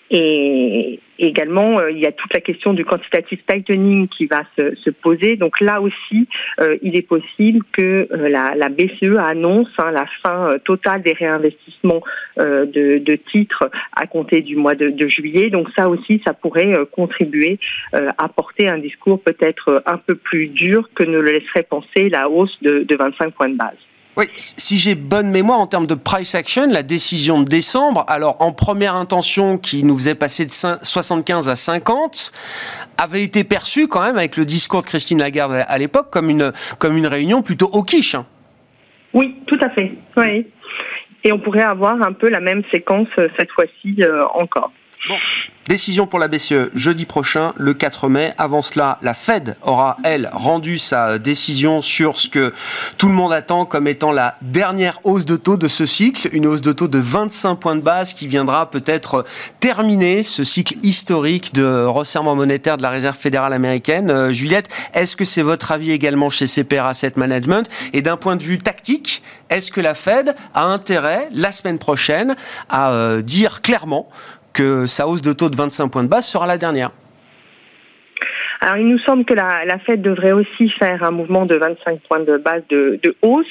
et 0.10 1.00
également, 1.20 1.80
euh, 1.80 1.92
il 1.92 2.00
y 2.00 2.06
a 2.06 2.12
toute 2.12 2.34
la 2.34 2.40
question 2.40 2.74
du 2.74 2.86
quantitative 2.86 3.40
tightening 3.48 4.08
qui 4.08 4.26
va 4.26 4.44
se, 4.58 4.76
se 4.76 4.90
poser. 4.90 5.36
Donc 5.36 5.60
là 5.60 5.82
aussi, 5.82 6.28
euh, 6.62 6.78
il 6.82 6.96
est 6.96 7.08
possible 7.08 7.66
que 7.74 8.08
euh, 8.12 8.30
la, 8.30 8.54
la, 8.56 8.70
BCE 8.70 9.18
annonce 9.18 9.68
hein, 9.78 9.92
la 9.92 10.06
fin 10.24 10.58
totale 10.64 11.02
des 11.02 11.14
réinvestissements 11.14 12.02
de, 12.38 13.00
de, 13.00 13.16
titres 13.32 13.70
à 13.94 14.06
compter 14.06 14.42
du 14.42 14.56
mois 14.56 14.76
de, 14.76 14.90
de, 14.90 15.08
juillet. 15.08 15.50
Donc 15.50 15.68
ça 15.76 15.90
aussi, 15.90 16.22
ça 16.26 16.34
pourrait 16.34 16.74
contribuer 16.92 17.60
à 17.94 18.30
porter 18.30 18.70
un 18.70 18.78
discours 18.78 19.22
peut-être 19.22 19.82
un 19.86 19.98
peu 19.98 20.16
plus 20.16 20.48
dur 20.48 20.90
que 20.94 21.04
ne 21.04 21.20
le 21.20 21.32
laisserait 21.32 21.64
penser 21.64 22.10
la 22.10 22.30
hausse 22.30 22.56
de, 22.62 22.84
de 22.84 22.96
25 22.96 23.34
points 23.34 23.50
de 23.50 23.58
base. 23.58 23.78
Oui, 24.18 24.26
si 24.36 24.80
j'ai 24.80 24.96
bonne 24.96 25.30
mémoire 25.30 25.60
en 25.60 25.68
termes 25.68 25.86
de 25.86 25.94
price 25.94 26.34
action, 26.34 26.66
la 26.68 26.82
décision 26.82 27.40
de 27.40 27.46
décembre, 27.46 28.04
alors 28.08 28.38
en 28.40 28.52
première 28.52 28.96
intention 28.96 29.60
qui 29.60 29.84
nous 29.84 29.96
faisait 29.96 30.16
passer 30.16 30.48
de 30.48 30.52
75 30.52 31.48
à 31.48 31.56
50, 31.56 32.32
avait 32.98 33.22
été 33.22 33.44
perçue 33.44 33.88
quand 33.88 34.02
même 34.02 34.18
avec 34.18 34.36
le 34.36 34.46
discours 34.46 34.82
de 34.82 34.88
Christine 34.88 35.20
Lagarde 35.20 35.64
à 35.68 35.78
l'époque 35.78 36.10
comme 36.10 36.32
une, 36.32 36.52
comme 36.80 36.98
une 36.98 37.06
réunion 37.06 37.44
plutôt 37.44 37.68
au 37.74 37.84
quiche. 37.84 38.16
Hein. 38.16 38.26
Oui, 39.14 39.36
tout 39.46 39.60
à 39.62 39.70
fait. 39.70 39.94
Oui. 40.18 40.48
Et 41.24 41.32
on 41.32 41.38
pourrait 41.38 41.62
avoir 41.62 42.02
un 42.02 42.14
peu 42.14 42.30
la 42.30 42.40
même 42.40 42.64
séquence 42.72 43.08
euh, 43.20 43.28
cette 43.38 43.52
fois-ci 43.52 43.98
euh, 44.00 44.26
encore. 44.34 44.72
Bon. 45.08 45.18
Décision 45.68 46.08
pour 46.08 46.18
la 46.18 46.30
BCE 46.30 46.70
jeudi 46.76 47.06
prochain, 47.06 47.54
le 47.58 47.74
4 47.74 48.08
mai. 48.08 48.34
Avant 48.38 48.62
cela, 48.62 49.00
la 49.02 49.14
Fed 49.14 49.58
aura, 49.62 49.98
elle, 50.06 50.30
rendu 50.32 50.78
sa 50.78 51.20
décision 51.20 51.82
sur 51.82 52.18
ce 52.18 52.30
que 52.30 52.54
tout 52.98 53.10
le 53.10 53.14
monde 53.14 53.34
attend 53.34 53.66
comme 53.66 53.86
étant 53.86 54.14
la 54.14 54.36
dernière 54.42 55.02
hausse 55.04 55.26
de 55.26 55.36
taux 55.36 55.58
de 55.58 55.68
ce 55.68 55.86
cycle, 55.86 56.30
une 56.32 56.48
hausse 56.48 56.62
de 56.62 56.72
taux 56.72 56.88
de 56.88 57.00
25 57.00 57.56
points 57.56 57.76
de 57.76 57.82
base 57.82 58.14
qui 58.14 58.28
viendra 58.28 58.70
peut-être 58.70 59.26
terminer 59.60 60.24
ce 60.24 60.46
cycle 60.46 60.76
historique 60.84 61.54
de 61.54 61.84
resserrement 61.84 62.36
monétaire 62.36 62.78
de 62.78 62.82
la 62.82 62.90
Réserve 62.90 63.18
fédérale 63.18 63.52
américaine. 63.52 64.10
Euh, 64.10 64.32
Juliette, 64.32 64.70
est-ce 64.94 65.18
que 65.18 65.26
c'est 65.26 65.42
votre 65.42 65.74
avis 65.74 65.92
également 65.92 66.30
chez 66.30 66.48
CPR 66.48 66.86
Asset 66.86 67.14
Management? 67.18 67.70
Et 67.92 68.02
d'un 68.02 68.16
point 68.16 68.38
de 68.38 68.44
vue 68.44 68.58
tactique, 68.58 69.22
est-ce 69.50 69.70
que 69.70 69.82
la 69.82 69.96
Fed 69.96 70.34
a 70.54 70.64
intérêt, 70.64 71.28
la 71.34 71.52
semaine 71.52 71.78
prochaine, 71.78 72.38
à 72.70 72.92
euh, 72.92 73.22
dire 73.22 73.62
clairement 73.62 74.08
que 74.58 74.88
sa 74.88 75.08
hausse 75.08 75.22
de 75.22 75.34
taux 75.34 75.50
de 75.50 75.56
25 75.56 75.90
points 75.90 76.04
de 76.04 76.10
base 76.10 76.26
sera 76.26 76.48
la 76.48 76.58
dernière. 76.58 76.90
Alors, 78.60 78.78
il 78.78 78.88
nous 78.88 78.98
semble 79.00 79.24
que 79.24 79.36
la, 79.36 79.66
la 79.66 79.78
Fed 79.78 80.02
devrait 80.02 80.32
aussi 80.32 80.70
faire 80.80 81.04
un 81.04 81.12
mouvement 81.12 81.46
de 81.46 81.56
25 81.56 82.00
points 82.10 82.22
de 82.22 82.38
base 82.38 82.64
de, 82.70 83.00
hausse 83.22 83.46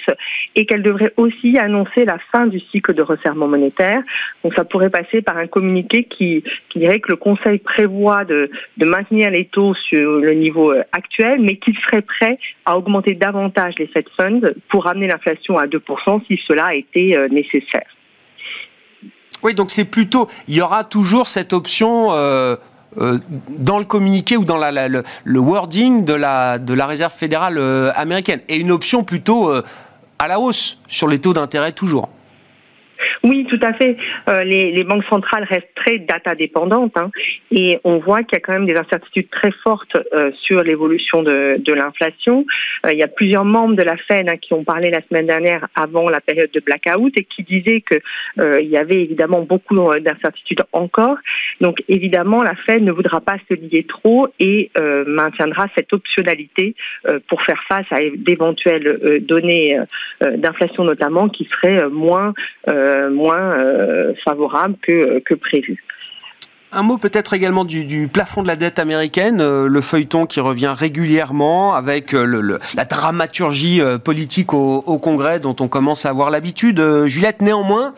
et 0.57 0.67
qu'elle 0.67 0.83
devrait 0.83 1.13
aussi 1.17 1.59
annoncer 1.59 2.05
la 2.05 2.19
fin 2.33 2.49
du 2.49 2.59
cycle 2.59 2.93
de 2.93 3.03
resserrement 3.03 3.47
monétaire. 3.47 4.03
Donc, 4.43 4.55
ça 4.55 4.65
pourrait 4.65 4.91
passer 4.91 5.23
par 5.23 5.39
un 5.39 5.47
communiqué 5.47 6.05
qui, 6.05 6.43
dirait 6.75 6.99
que 6.99 7.13
le 7.13 7.17
Conseil 7.17 7.59
prévoit 7.59 8.25
de, 8.25 8.51
de, 8.77 8.85
maintenir 8.85 9.31
les 9.31 9.45
taux 9.47 9.75
sur 9.89 10.19
le 10.19 10.33
niveau 10.35 10.73
euh, 10.73 10.83
actuel, 10.93 11.41
mais 11.41 11.57
qu'il 11.57 11.77
serait 11.87 12.03
prêt 12.03 12.39
à 12.65 12.77
augmenter 12.77 13.15
davantage 13.15 13.75
les 13.79 13.87
Fed 13.87 14.07
Funds 14.17 14.53
pour 14.69 14.85
ramener 14.85 15.07
l'inflation 15.07 15.57
à 15.57 15.67
2% 15.67 16.27
si 16.27 16.39
cela 16.47 16.75
était 16.75 17.17
euh, 17.17 17.29
nécessaire. 17.29 17.96
Oui, 19.47 19.55
donc 19.55 19.71
c'est 19.71 19.85
plutôt, 19.85 20.29
il 20.49 20.57
y 20.57 20.61
aura 20.61 20.83
toujours 20.83 21.29
cette 21.29 21.53
option 21.53 22.09
euh, 22.11 22.57
euh, 23.01 23.21
dans 23.49 23.79
le 23.79 23.85
communiqué 23.85 24.37
ou 24.37 24.45
dans 24.45 24.57
la, 24.57 24.89
le, 24.89 25.05
wording 25.39 26.05
de 26.05 26.15
la, 26.15 26.59
de 26.59 26.75
la 26.75 26.85
réserve 26.85 27.13
fédérale 27.13 27.57
euh, 27.57 27.93
américaine, 27.95 28.41
et 28.49 28.57
une 28.57 28.73
option 28.73 29.05
plutôt 29.05 29.53
à 30.19 30.27
la 30.27 30.41
hausse 30.41 30.79
sur 30.89 31.07
les 31.07 31.21
taux 31.21 31.33
d'intérêt 31.33 31.71
toujours. 31.71 32.09
Oui, 33.25 33.47
tout 33.51 33.61
à 33.63 33.73
fait. 33.73 33.97
Euh, 34.29 34.41
les, 34.43 34.73
les, 34.73 34.85
banques 34.85 35.05
centrales 35.09 35.45
restent 35.45 35.75
très 35.75 35.99
data 35.99 36.35
dépendantes 36.35 36.97
hein, 36.97 37.11
et 37.51 37.79
on 37.85 37.99
voit 37.99 38.23
qu'il 38.23 38.35
y 38.35 38.37
a 38.37 38.41
quand 38.41 38.53
même 38.53 38.67
des 38.67 38.77
incertitudes 38.77 39.31
très 39.31 39.51
fortes 39.63 39.97
euh, 40.15 40.31
sur 40.43 40.63
l'évolution 40.63 41.23
de, 41.23 41.57
de 41.59 41.75
l'inflation. 41.75 42.45
Euh, 42.85 42.91
il 42.93 42.99
y 42.99 43.03
a 43.03 43.09
plusieurs 43.09 43.45
membres 43.45 43.75
de 43.75 43.83
la 43.83 43.97
Fed 43.97 44.29
hein, 44.29 44.37
qui 44.37 44.53
ont 44.53 44.65
parlé 44.65 44.91
la 44.91 45.01
semaine 45.09 45.27
dernière 45.27 45.67
avant 45.75 46.09
la 46.09 46.21
période 46.21 46.51
de 46.53 46.61
blackout 46.61 47.13
et 47.17 47.25
qui 47.25 47.43
disaient 47.43 47.81
que 47.81 47.97
euh, 48.41 48.61
il 48.61 48.69
y 48.69 48.77
avait 48.77 49.03
évidemment 49.03 49.43
beaucoup 49.43 49.75
d'incertitudes 49.75 50.63
encore. 50.73 51.17
Donc 51.61 51.83
évidemment, 51.89 52.43
la 52.43 52.55
Fed 52.67 52.83
ne 52.83 52.93
voudra 52.93 53.21
pas 53.21 53.37
se 53.49 53.55
lier 53.55 53.85
trop 53.89 54.29
et 54.39 54.71
maintiendra 55.07 55.67
cette 55.77 55.93
optionnalité 55.93 56.75
pour 57.29 57.43
faire 57.43 57.63
face 57.69 57.87
à 57.91 57.99
d'éventuelles 58.17 59.21
données 59.27 59.79
d'inflation 60.21 60.85
notamment 60.85 61.29
qui 61.29 61.49
seraient 61.51 61.89
moins 61.89 62.35
euh, 62.69 63.06
moins 63.11 63.59
euh, 63.59 64.15
favorable 64.25 64.77
que, 64.83 65.21
que 65.21 65.35
prévu. 65.35 65.83
Un 66.77 66.83
mot 66.83 66.99
peut-être 66.99 67.33
également 67.33 67.65
du, 67.65 68.07
plafond 68.13 68.43
de 68.43 68.49
la 68.49 68.55
dette 68.55 68.79
américaine, 68.79 69.41
euh, 69.41 69.67
le 69.67 69.81
feuilleton 69.81 70.27
qui 70.27 70.41
revient 70.41 70.75
régulièrement 70.77 71.75
avec 71.75 72.13
le, 72.13 72.61
la 72.75 72.85
dramaturgie 72.85 73.81
politique 74.05 74.53
au, 74.53 74.99
Congrès 74.99 75.41
dont 75.41 75.57
on 75.61 75.69
commence 75.69 76.05
à 76.05 76.11
avoir 76.11 76.29
l'habitude. 76.29 76.83
Juliette, 77.07 77.41
néanmoins, 77.41 77.95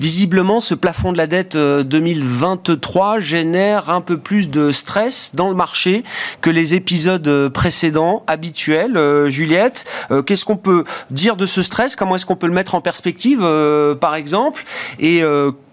visiblement, 0.00 0.58
ce 0.58 0.74
plafond 0.74 1.12
de 1.12 1.16
la 1.16 1.28
dette 1.28 1.56
2023 1.56 3.20
génère 3.20 3.88
un 3.88 4.00
peu 4.00 4.18
plus 4.18 4.50
de 4.50 4.72
stress 4.72 5.30
dans 5.34 5.48
le 5.48 5.54
marché 5.54 6.02
que 6.40 6.50
les 6.50 6.74
épisodes 6.74 7.48
précédents, 7.50 8.24
habituels. 8.26 9.28
Juliette, 9.28 9.84
qu'est-ce 10.26 10.44
qu'on 10.44 10.56
peut 10.56 10.82
dire 11.10 11.36
de 11.36 11.46
ce 11.46 11.62
stress? 11.62 11.94
Comment 11.94 12.16
est-ce 12.16 12.26
qu'on 12.26 12.36
peut 12.36 12.48
le 12.48 12.52
mettre 12.52 12.74
en 12.74 12.80
perspective, 12.80 13.46
par 14.00 14.16
exemple? 14.16 14.64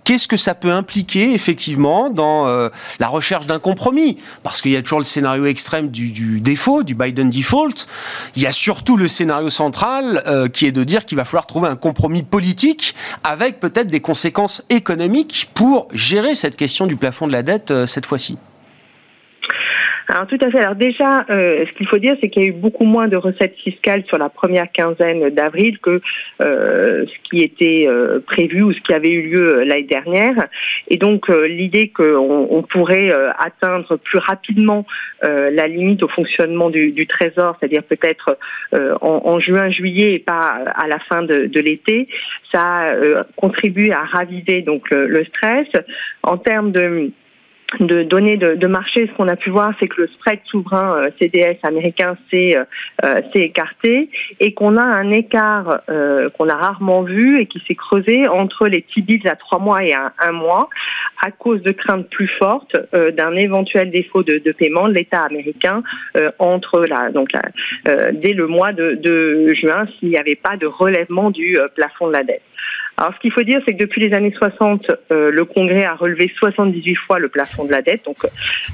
Qu'est-ce 0.06 0.28
que 0.28 0.38
ça 0.38 0.54
peut 0.54 0.72
impliquer 0.72 1.34
effectivement 1.34 2.12
dans 2.12 2.48
euh, 2.48 2.70
la 3.00 3.08
recherche 3.08 3.48
d'un 3.48 3.58
compromis? 3.58 4.20
Parce 4.44 4.62
qu'il 4.62 4.72
y 4.72 4.76
a 4.76 4.84
toujours 4.84 5.00
le 5.00 5.06
scénario 5.06 5.46
extrême 5.46 5.90
du, 5.90 6.40
défaut, 6.40 6.84
du 6.84 6.94
Biden 6.94 7.32
default. 7.32 7.88
Il 8.36 8.44
y 8.44 8.46
a 8.46 8.52
surtout 8.52 8.98
le 8.98 9.08
scénario 9.08 9.50
central 9.50 10.22
euh, 10.28 10.48
qui 10.48 10.68
est 10.68 10.72
de 10.72 10.84
dire 10.84 11.06
qu'il 11.06 11.18
va 11.18 11.26
falloir 11.26 11.48
trouver 11.48 11.70
un 11.70 11.76
compromis 11.76 12.22
politique 12.22 12.94
avec 13.24 13.60
peut-être 13.60 13.88
des 13.88 14.00
conséquences 14.00 14.62
économiques 14.70 15.50
pour 15.56 15.88
gérer 15.92 16.36
cette 16.36 16.56
question 16.56 16.86
du 16.86 16.98
plafond 16.98 17.26
de 17.26 17.32
la 17.32 17.42
dette 17.42 17.72
euh, 17.72 17.88
cette 17.88 18.06
fois-ci. 18.06 18.38
Alors 20.08 20.28
tout 20.28 20.38
à 20.42 20.52
fait. 20.52 20.60
Alors 20.60 20.76
déjà, 20.76 21.26
euh, 21.32 21.66
ce 21.66 21.78
qu'il 21.78 21.88
faut 21.88 21.98
dire, 21.98 22.16
c'est 22.22 22.30
qu'il 22.30 22.44
y 22.44 22.46
a 22.46 22.50
eu 22.50 22.54
beaucoup 22.54 22.84
moins 22.84 23.08
de 23.08 23.18
recettes 23.18 23.56
fiscales 23.56 24.04
sur 24.08 24.18
la 24.18 24.30
première 24.30 24.72
quinzaine 24.72 25.30
d'avril 25.30 25.80
que 25.80 26.00
euh, 26.44 27.06
ce 27.06 27.30
qui 27.30 27.42
était 27.42 27.88
euh, 27.90 28.20
prévu 28.20 28.62
ou 28.62 28.72
ce 28.72 28.80
qui 28.82 28.94
avait 28.94 29.12
eu 29.12 29.30
lieu 29.30 29.64
l'année 29.64 29.84
dernière. 29.84 30.36
Et 30.90 30.98
donc 30.98 31.28
l'idée 31.28 31.90
qu'on 31.90 32.48
on 32.52 32.62
pourrait 32.62 33.12
atteindre 33.40 33.98
plus 33.98 34.20
rapidement 34.20 34.86
la 35.22 35.68
limite 35.68 36.04
au 36.04 36.08
fonctionnement 36.08 36.70
du, 36.70 36.92
du 36.92 37.08
Trésor, 37.08 37.58
c'est-à-dire 37.60 37.84
peut-être 37.84 38.38
en, 38.74 39.22
en, 39.26 39.40
juin, 39.40 39.72
juillet 39.72 40.14
et 40.14 40.20
pas 40.20 40.60
à 40.76 40.88
la 40.88 41.00
fin 41.00 41.24
de, 41.24 41.48
de 41.48 41.60
l'été, 41.60 42.08
ça 42.52 42.62
a 42.62 43.24
contribué 43.36 43.92
à 43.92 44.04
raviver 44.04 44.62
donc 44.62 44.90
le 44.92 45.26
stress. 45.26 45.68
En 46.22 46.38
termes 46.38 46.72
de 46.72 47.12
de 47.80 48.04
données 48.04 48.38
de, 48.38 48.68
marché, 48.68 49.08
ce 49.08 49.18
qu'on 49.18 49.28
a 49.28 49.36
pu 49.36 49.50
voir, 49.50 49.74
c'est 49.80 49.88
que 49.88 50.02
le 50.02 50.08
spread 50.08 50.40
souverain 50.46 50.98
euh, 50.98 51.10
CDS 51.20 51.58
américain 51.64 52.16
s'est 52.32 52.56
euh, 53.04 53.22
écarté 53.34 54.10
et 54.40 54.54
qu'on 54.54 54.78
a 54.78 54.84
un 54.84 55.12
écart 55.12 55.82
euh, 55.90 56.30
qu'on 56.30 56.48
a 56.50 56.56
rarement 56.56 57.02
vu 57.02 57.40
et 57.40 57.48
qui 57.48 57.62
s'est 57.68 57.76
creusé 57.76 58.28
entre 58.28 58.68
les 58.68 58.82
T-bills 58.82 59.28
à 59.28 59.36
trois 59.36 59.60
mois 59.60 59.84
et 59.84 59.94
à 59.94 60.14
un 60.20 60.32
mois 60.32 60.70
à 61.24 61.32
cause 61.32 61.62
de 61.64 61.72
craintes 61.72 62.10
plus 62.10 62.30
fortes 62.40 62.76
d'un 62.94 63.36
éventuel 63.36 63.90
défaut 63.90 64.22
de, 64.22 64.40
paiement 64.52 64.88
de 64.88 64.94
l'État 64.94 65.22
américain 65.22 65.82
entre 66.40 66.86
la 66.86 67.10
donc 67.10 67.30
dès 67.86 68.34
le 68.34 68.48
mois 68.48 68.74
de, 68.74 68.96
de 69.02 69.54
juin 69.54 69.86
s'il 69.98 70.10
n'y 70.10 70.18
avait 70.18 70.36
pas 70.36 70.58
de 70.58 70.66
relèvement 70.66 71.32
du 71.32 71.58
plafond 71.76 72.08
de 72.08 72.14
la 72.14 72.24
dette. 72.24 72.42
Alors, 72.98 73.14
ce 73.14 73.20
qu'il 73.20 73.32
faut 73.32 73.44
dire, 73.44 73.60
c'est 73.68 73.74
que 73.74 73.80
depuis 73.80 74.02
les 74.02 74.14
années 74.16 74.34
60, 74.38 74.90
euh, 75.12 75.30
le 75.30 75.46
Congrès 75.46 75.84
a 75.84 75.96
relevé 75.96 76.32
78 76.40 76.96
fois 76.96 77.20
le 77.20 77.28
plafond 77.28 77.66
de 77.66 77.72
la 77.72 77.82
dette. 77.82 78.06
Donc, 78.06 78.18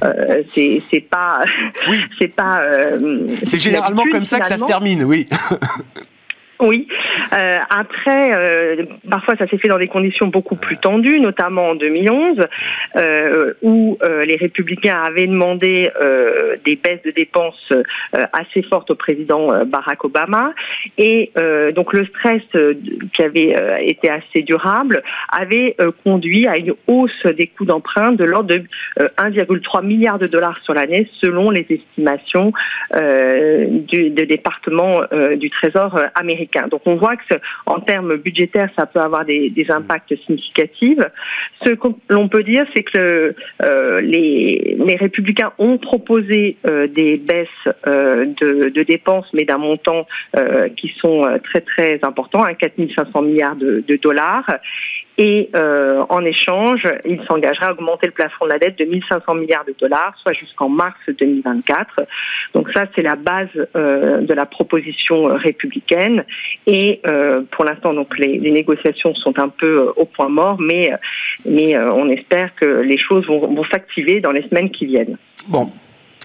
euh, 0.04 0.44
c'est 0.48 1.08
pas, 1.10 1.44
c'est 2.20 2.36
pas. 2.36 2.62
Euh, 2.62 3.25
c'est 3.44 3.60
généralement 3.60 4.04
comme 4.12 4.25
ça 4.25 4.40
que 4.40 4.48
ça 4.48 4.58
se 4.58 4.66
termine, 4.66 5.04
oui. 5.04 5.28
Oui. 6.62 6.88
Euh, 7.34 7.58
après, 7.70 8.32
euh, 8.36 8.86
parfois 9.10 9.36
ça 9.36 9.48
s'est 9.48 9.58
fait 9.58 9.68
dans 9.68 9.80
des 9.80 9.88
conditions 9.88 10.27
beaucoup 10.27 10.56
plus 10.56 10.77
tendues, 10.77 11.20
notamment 11.20 11.70
en 11.70 11.75
2011, 11.75 12.38
euh, 12.98 13.53
où 13.63 13.98
euh, 14.03 14.22
les 14.24 14.36
républicains 14.36 15.01
avaient 15.03 15.25
demandé 15.25 15.89
euh, 16.00 16.58
des 16.63 16.75
baisses 16.75 17.01
de 17.03 17.12
dépenses 17.12 17.74
assez 18.13 18.62
fortes 18.63 18.91
au 18.91 18.96
président 18.96 19.65
Barack 19.65 20.03
Obama, 20.03 20.53
et 20.98 21.32
donc 21.74 21.94
le 21.94 22.06
stress 22.06 22.41
qui 23.13 23.24
avait 23.24 23.56
été 23.86 24.10
assez 24.10 24.41
durable 24.44 25.01
avait 25.32 25.75
conduit 26.03 26.48
à 26.48 26.58
une 26.58 26.74
hausse 26.88 27.25
des 27.38 27.48
coûts 27.48 27.65
d'emprunt 27.65 28.12
de 28.12 28.25
l'ordre 28.25 28.50
de 28.50 28.63
1,3 29.00 29.86
milliard 29.86 30.20
de 30.20 30.27
dollars 30.27 30.60
sur 30.63 30.74
l'année, 30.74 31.08
selon 31.22 31.50
les 31.50 31.65
estimations 31.70 32.51
du, 32.94 34.10
du 34.10 34.25
département 34.25 35.01
du 35.38 35.50
Trésor 35.50 35.98
américain. 36.15 36.50
Donc 36.70 36.81
on 36.86 36.96
voit 36.96 37.15
que 37.15 37.36
en 37.65 37.79
termes 37.79 38.15
budgétaires, 38.17 38.70
ça 38.77 38.86
peut 38.86 39.00
avoir 39.00 39.25
des, 39.25 39.51
impacts 39.70 40.13
significatifs. 40.25 41.00
Ce 41.63 41.72
que 41.72 41.88
l'on 42.10 42.27
peut 42.27 42.43
dire, 42.43 42.65
c'est 42.75 42.84
que 42.84 43.36
euh, 43.63 44.01
les, 44.01 44.75
républicains 45.00 45.53
ont 45.58 45.77
proposé 45.77 46.58
euh, 46.70 46.88
des 46.88 47.17
baisses 47.17 47.48
euh, 47.88 48.25
de, 48.41 48.84
dépenses, 48.84 49.27
mais 49.34 49.46
d'un 49.46 49.58
montant 49.58 50.05
qui 50.75 50.91
sont 51.00 51.25
très 51.43 51.62
très 51.62 52.00
importants, 52.03 52.43
à 52.43 52.53
4 52.53 52.74
500 52.96 53.22
milliards 53.22 53.55
de, 53.55 54.00
dollars. 54.01 54.46
Et 55.24 55.51
euh, 55.56 56.04
en 56.10 56.25
échange, 56.25 56.82
il 57.06 57.22
s'engagerait 57.28 57.68
à 57.68 57.74
augmenter 57.74 58.08
le 58.08 58.12
plafond 58.12 58.46
de 58.46 58.50
la 58.50 58.58
dette 58.58 58.80
de 58.80 58.86
1500 58.86 59.36
milliards 59.36 59.66
de 59.66 59.75
dollars, 59.80 60.16
soit 60.20 60.34
jusqu'en 60.34 60.68
mars 60.68 60.98
2024. 61.08 62.08
Donc 62.56 62.72
ça, 62.74 62.86
c'est 62.96 63.04
la 63.04 63.16
base 63.16 63.48
euh, 63.75 64.22
de 64.22 64.34
la 64.34 64.48
proposition 64.48 65.25
républicaine. 65.25 66.25
Et 66.66 67.01
euh, 67.06 67.44
pour 67.51 67.66
l'instant, 67.66 67.94
donc 67.94 68.18
les, 68.18 68.40
les, 68.40 68.50
négociations 68.50 69.13
sont 69.13 69.38
un 69.38 69.50
peu 69.50 69.94
au 69.96 70.06
point 70.06 70.28
mort, 70.28 70.60
mais 70.60 70.92
mais 71.46 71.78
on 71.78 72.10
espère 72.10 72.56
que 72.56 72.82
les 72.82 72.98
choses 72.98 73.28
vont, 73.28 73.42
vont 73.42 73.66
s'activer 73.66 74.22
dans 74.22 74.32
les 74.32 74.42
semaines 74.50 74.72
qui 74.72 74.88
viennent. 74.88 75.18
Bon, 75.48 75.70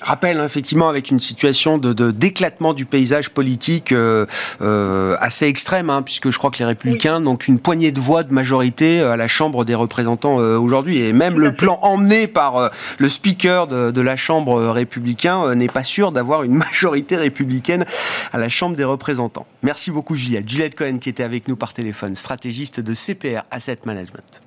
rappelle 0.03 0.41
hein, 0.41 0.45
effectivement 0.45 0.89
avec 0.89 1.11
une 1.11 1.21
situation 1.21 1.79
de, 1.79 2.11
d'éclatement 2.11 2.75
du 2.75 2.85
paysage 2.87 3.31
politique 3.31 3.93
euh, 3.93 4.27
euh, 4.61 5.17
assez 5.21 5.47
extrême, 5.47 5.91
hein, 5.91 6.03
puisque 6.03 6.31
je 6.31 6.39
crois 6.39 6.51
que 6.51 6.59
les 6.59 6.65
Républicains 6.65 7.21
n'ont 7.21 7.37
qu'une 7.37 7.59
poignée 7.59 7.93
de 7.93 8.01
voix 8.01 8.23
de 8.23 8.33
majorité 8.33 9.01
euh, 9.01 9.13
à 9.13 9.17
la 9.17 9.29
Chambre 9.29 9.65
des 9.65 9.75
représentants 9.75 10.37
aujourd'hui, 10.37 10.99
et 10.99 11.13
même 11.13 11.39
le 11.39 11.55
plan 11.55 11.79
emmené 11.83 12.27
par 12.27 12.71
le 12.99 13.09
speaker 13.09 13.67
de, 13.67 13.91
de 13.91 14.01
la 14.01 14.17
Chambre 14.17 14.71
républicain 14.71 15.55
n'est 15.55 15.67
pas 15.69 15.85
sûr 15.85 16.13
d'avoir 16.13 16.43
une 16.43 16.55
majorité 16.57 17.17
républicaine 17.17 17.85
à 18.33 18.39
la 18.39 18.49
Chambre 18.49 18.77
des 18.77 18.85
représentants. 18.85 19.47
Merci 19.63 19.91
beaucoup 19.91 20.17
Juliette. 20.17 20.49
Juliette 20.49 20.75
Cohen 20.75 20.99
qui 20.99 21.09
était 21.09 21.23
avec 21.23 21.49
nous 21.49 21.57
par 21.57 21.73
téléphone, 21.73 22.15
stratégiste 22.15 22.81
de 22.81 22.95
CPR 22.95 23.43
Asset 23.51 23.79
Management. 23.85 24.46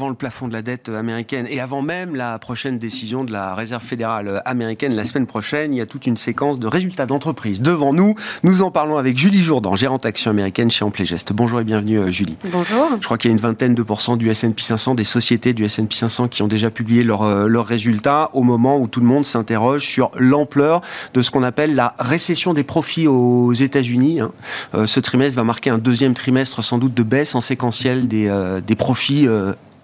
Avant 0.00 0.08
le 0.08 0.14
plafond 0.14 0.48
de 0.48 0.54
la 0.54 0.62
dette 0.62 0.88
américaine 0.88 1.46
et 1.50 1.60
avant 1.60 1.82
même 1.82 2.16
la 2.16 2.38
prochaine 2.38 2.78
décision 2.78 3.22
de 3.22 3.32
la 3.32 3.54
Réserve 3.54 3.82
fédérale 3.82 4.40
américaine 4.46 4.94
la 4.94 5.04
semaine 5.04 5.26
prochaine, 5.26 5.74
il 5.74 5.76
y 5.76 5.82
a 5.82 5.84
toute 5.84 6.06
une 6.06 6.16
séquence 6.16 6.58
de 6.58 6.66
résultats 6.66 7.04
d'entreprise 7.04 7.60
devant 7.60 7.92
nous. 7.92 8.14
Nous 8.42 8.62
en 8.62 8.70
parlons 8.70 8.96
avec 8.96 9.18
Julie 9.18 9.42
Jourdan, 9.42 9.76
gérante 9.76 10.06
action 10.06 10.30
américaine 10.30 10.70
chez 10.70 10.86
Amplegest. 10.86 11.34
Bonjour 11.34 11.60
et 11.60 11.64
bienvenue 11.64 11.98
euh, 11.98 12.10
Julie. 12.10 12.38
Bonjour. 12.50 12.88
Je 12.98 13.04
crois 13.04 13.18
qu'il 13.18 13.30
y 13.30 13.32
a 13.32 13.36
une 13.36 13.42
vingtaine 13.42 13.74
de 13.74 13.82
pourcents 13.82 14.16
du 14.16 14.30
S&P 14.30 14.62
500, 14.62 14.94
des 14.94 15.04
sociétés 15.04 15.52
du 15.52 15.66
S&P 15.66 15.94
500 15.94 16.28
qui 16.28 16.42
ont 16.42 16.48
déjà 16.48 16.70
publié 16.70 17.04
euh, 17.06 17.46
leurs 17.46 17.66
résultats 17.66 18.30
au 18.32 18.42
moment 18.42 18.78
où 18.78 18.86
tout 18.86 19.00
le 19.00 19.06
monde 19.06 19.26
s'interroge 19.26 19.84
sur 19.84 20.12
l'ampleur 20.16 20.80
de 21.12 21.20
ce 21.20 21.30
qu'on 21.30 21.42
appelle 21.42 21.74
la 21.74 21.94
récession 21.98 22.54
des 22.54 22.64
profits 22.64 23.06
aux 23.06 23.52
États-Unis. 23.52 24.20
Hein. 24.20 24.30
Euh, 24.72 24.86
ce 24.86 24.98
trimestre 24.98 25.36
va 25.36 25.44
marquer 25.44 25.68
un 25.68 25.78
deuxième 25.78 26.14
trimestre 26.14 26.64
sans 26.64 26.78
doute 26.78 26.94
de 26.94 27.02
baisse 27.02 27.34
en 27.34 27.42
séquentiel 27.42 28.08
des, 28.08 28.34
des 28.66 28.76
profits 28.76 29.28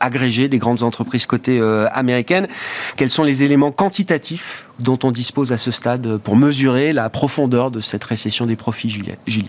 agrégé 0.01 0.49
des 0.49 0.59
grandes 0.59 0.83
entreprises 0.83 1.27
cotées 1.27 1.61
euh, 1.61 1.87
américaines. 1.93 2.49
Quels 2.97 3.11
sont 3.11 3.25
les 3.25 3.43
éléments 3.43 3.73
quantitatifs 3.73 4.69
dont 4.79 4.99
on 5.05 5.11
dispose 5.11 5.53
à 5.53 5.59
ce 5.59 5.71
stade 5.71 6.19
pour 6.19 6.37
mesurer 6.37 6.93
la 6.93 7.09
profondeur 7.11 7.71
de 7.71 7.81
cette 7.81 8.05
récession 8.05 8.47
des 8.47 8.57
profits, 8.57 8.91
Julie? 8.91 9.49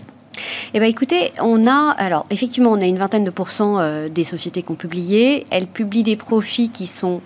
Eh 0.74 0.78
bien, 0.78 0.88
écoutez, 0.88 1.32
on 1.40 1.66
a, 1.66 1.90
alors, 1.98 2.26
effectivement, 2.30 2.72
on 2.72 2.80
a 2.80 2.86
une 2.86 2.98
vingtaine 2.98 3.24
de 3.24 3.30
pourcents 3.30 3.80
euh, 3.80 4.08
des 4.08 4.24
sociétés 4.24 4.62
qui 4.62 4.70
ont 4.70 4.76
publié. 4.76 5.44
Elles 5.50 5.66
publient 5.66 6.02
des 6.02 6.16
profits 6.16 6.70
qui 6.70 6.86
sont 6.86 7.20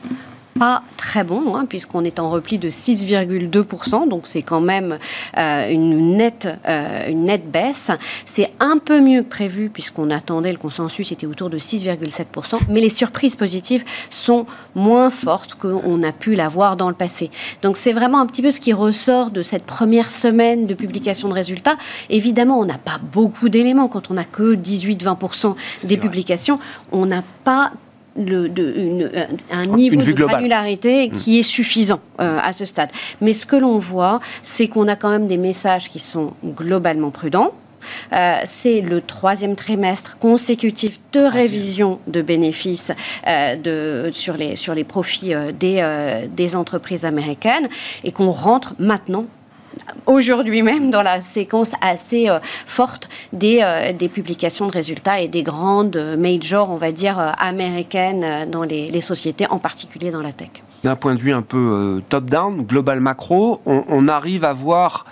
pas 0.59 0.83
très 0.97 1.25
bon, 1.25 1.57
hein, 1.57 1.67
puisqu'on 1.69 2.05
est 2.05 2.19
en 2.19 2.31
repli 2.31 2.59
de 2.59 2.69
6,2%, 2.69 4.09
donc 4.09 4.23
c'est 4.27 4.43
quand 4.43 4.61
même 4.61 4.99
euh, 5.39 5.69
une, 5.69 6.17
nette, 6.17 6.49
euh, 6.69 7.09
une 7.09 7.25
nette 7.25 7.51
baisse. 7.51 7.91
C'est 8.27 8.51
un 8.61 8.79
peu 8.79 9.01
mieux 9.01 9.23
que 9.23 9.29
prévu, 9.29 9.71
puisqu'on 9.71 10.11
attendait 10.11 10.53
le 10.53 10.59
consensus 10.59 11.13
était 11.13 11.27
autour 11.27 11.51
de 11.51 11.59
6,7%, 11.59 12.61
mais 12.69 12.81
les 12.81 12.89
surprises 12.89 13.37
positives 13.37 13.85
sont 14.11 14.47
moins 14.75 15.11
fortes 15.11 15.55
qu'on 15.55 16.03
a 16.03 16.13
pu 16.13 16.35
l'avoir 16.35 16.77
dans 16.77 16.89
le 16.89 16.95
passé. 16.95 17.31
Donc 17.63 17.77
c'est 17.77 17.93
vraiment 17.93 18.21
un 18.21 18.27
petit 18.27 18.43
peu 18.43 18.51
ce 18.51 18.61
qui 18.61 18.73
ressort 18.73 19.31
de 19.31 19.43
cette 19.43 19.65
première 19.65 20.11
semaine 20.11 20.67
de 20.67 20.75
publication 20.75 21.29
de 21.29 21.35
résultats. 21.35 21.77
Évidemment, 22.11 22.59
on 22.59 22.65
n'a 22.65 22.79
pas 22.79 22.99
beaucoup 23.13 23.49
d'éléments 23.49 23.89
quand 23.89 24.11
on 24.11 24.15
n'a 24.15 24.25
que 24.25 24.55
18-20% 24.55 25.55
des 25.85 25.97
publications. 25.97 26.59
On 26.91 27.07
n'a 27.07 27.23
pas 27.45 27.73
le, 28.17 28.49
de, 28.49 29.11
un 29.51 29.67
niveau 29.67 30.03
de 30.03 30.13
granularité 30.13 31.09
mm. 31.09 31.11
qui 31.13 31.39
est 31.39 31.43
suffisant 31.43 32.01
euh, 32.21 32.39
à 32.43 32.53
ce 32.53 32.65
stade. 32.65 32.91
Mais 33.21 33.35
ce 33.35 33.47
que 33.47 33.57
l'on 33.57 33.79
voit, 33.79 34.21
c'est 34.43 34.69
qu'on 34.69 34.89
a 34.89 34.97
quand 34.97 35.11
même 35.11 35.27
des 35.27 35.39
messages 35.39 35.89
qui 35.89 35.99
sont 35.99 36.35
globalement 36.45 37.11
prudents. 37.11 37.53
Euh, 38.13 38.37
c'est 38.45 38.81
le 38.81 39.01
troisième 39.01 39.57
trimestre 39.57 40.17
consécutif 40.19 41.01
de 41.13 41.21
révision 41.21 41.99
de 42.07 42.23
bénéfices 42.23 42.93
euh, 43.27 43.57
de, 43.57 44.11
sur, 44.13 44.37
les, 44.37 44.55
sur 44.55 44.75
les 44.75 44.85
profits 44.85 45.33
des, 45.59 46.27
des 46.31 46.57
entreprises 46.57 47.05
américaines 47.05 47.69
et 48.05 48.13
qu'on 48.13 48.31
rentre 48.31 48.75
maintenant 48.79 49.27
aujourd'hui 50.07 50.63
même 50.63 50.91
dans 50.91 51.03
la 51.03 51.21
séquence 51.21 51.73
assez 51.81 52.29
euh, 52.29 52.39
forte 52.43 53.09
des, 53.33 53.61
euh, 53.63 53.93
des, 53.93 54.09
publications 54.09 54.67
de 54.67 54.73
résultats 54.73 55.21
et 55.21 55.29
des 55.29 55.43
grandes 55.43 56.17
majors, 56.19 56.71
on 56.71 56.77
va 56.77 56.93
dire, 56.93 57.19
euh, 57.19 57.31
américaines 57.39 58.51
dans 58.51 58.63
les, 58.63 59.01
sociétés, 59.01 59.47
en 59.49 59.59
particulier 59.59 60.11
dans 60.11 60.23
la 60.23 60.33
tech. 60.33 60.51
D'un 60.85 60.97
point 60.97 61.15
de 61.15 61.21
vue 61.21 61.33
un 61.33 61.43
peu 61.43 62.03
top-down, 62.09 62.63
global 62.63 63.01
macro, 63.01 63.61
on, 63.67 64.07
arrive 64.09 64.45
à 64.45 64.53
voir 64.53 65.07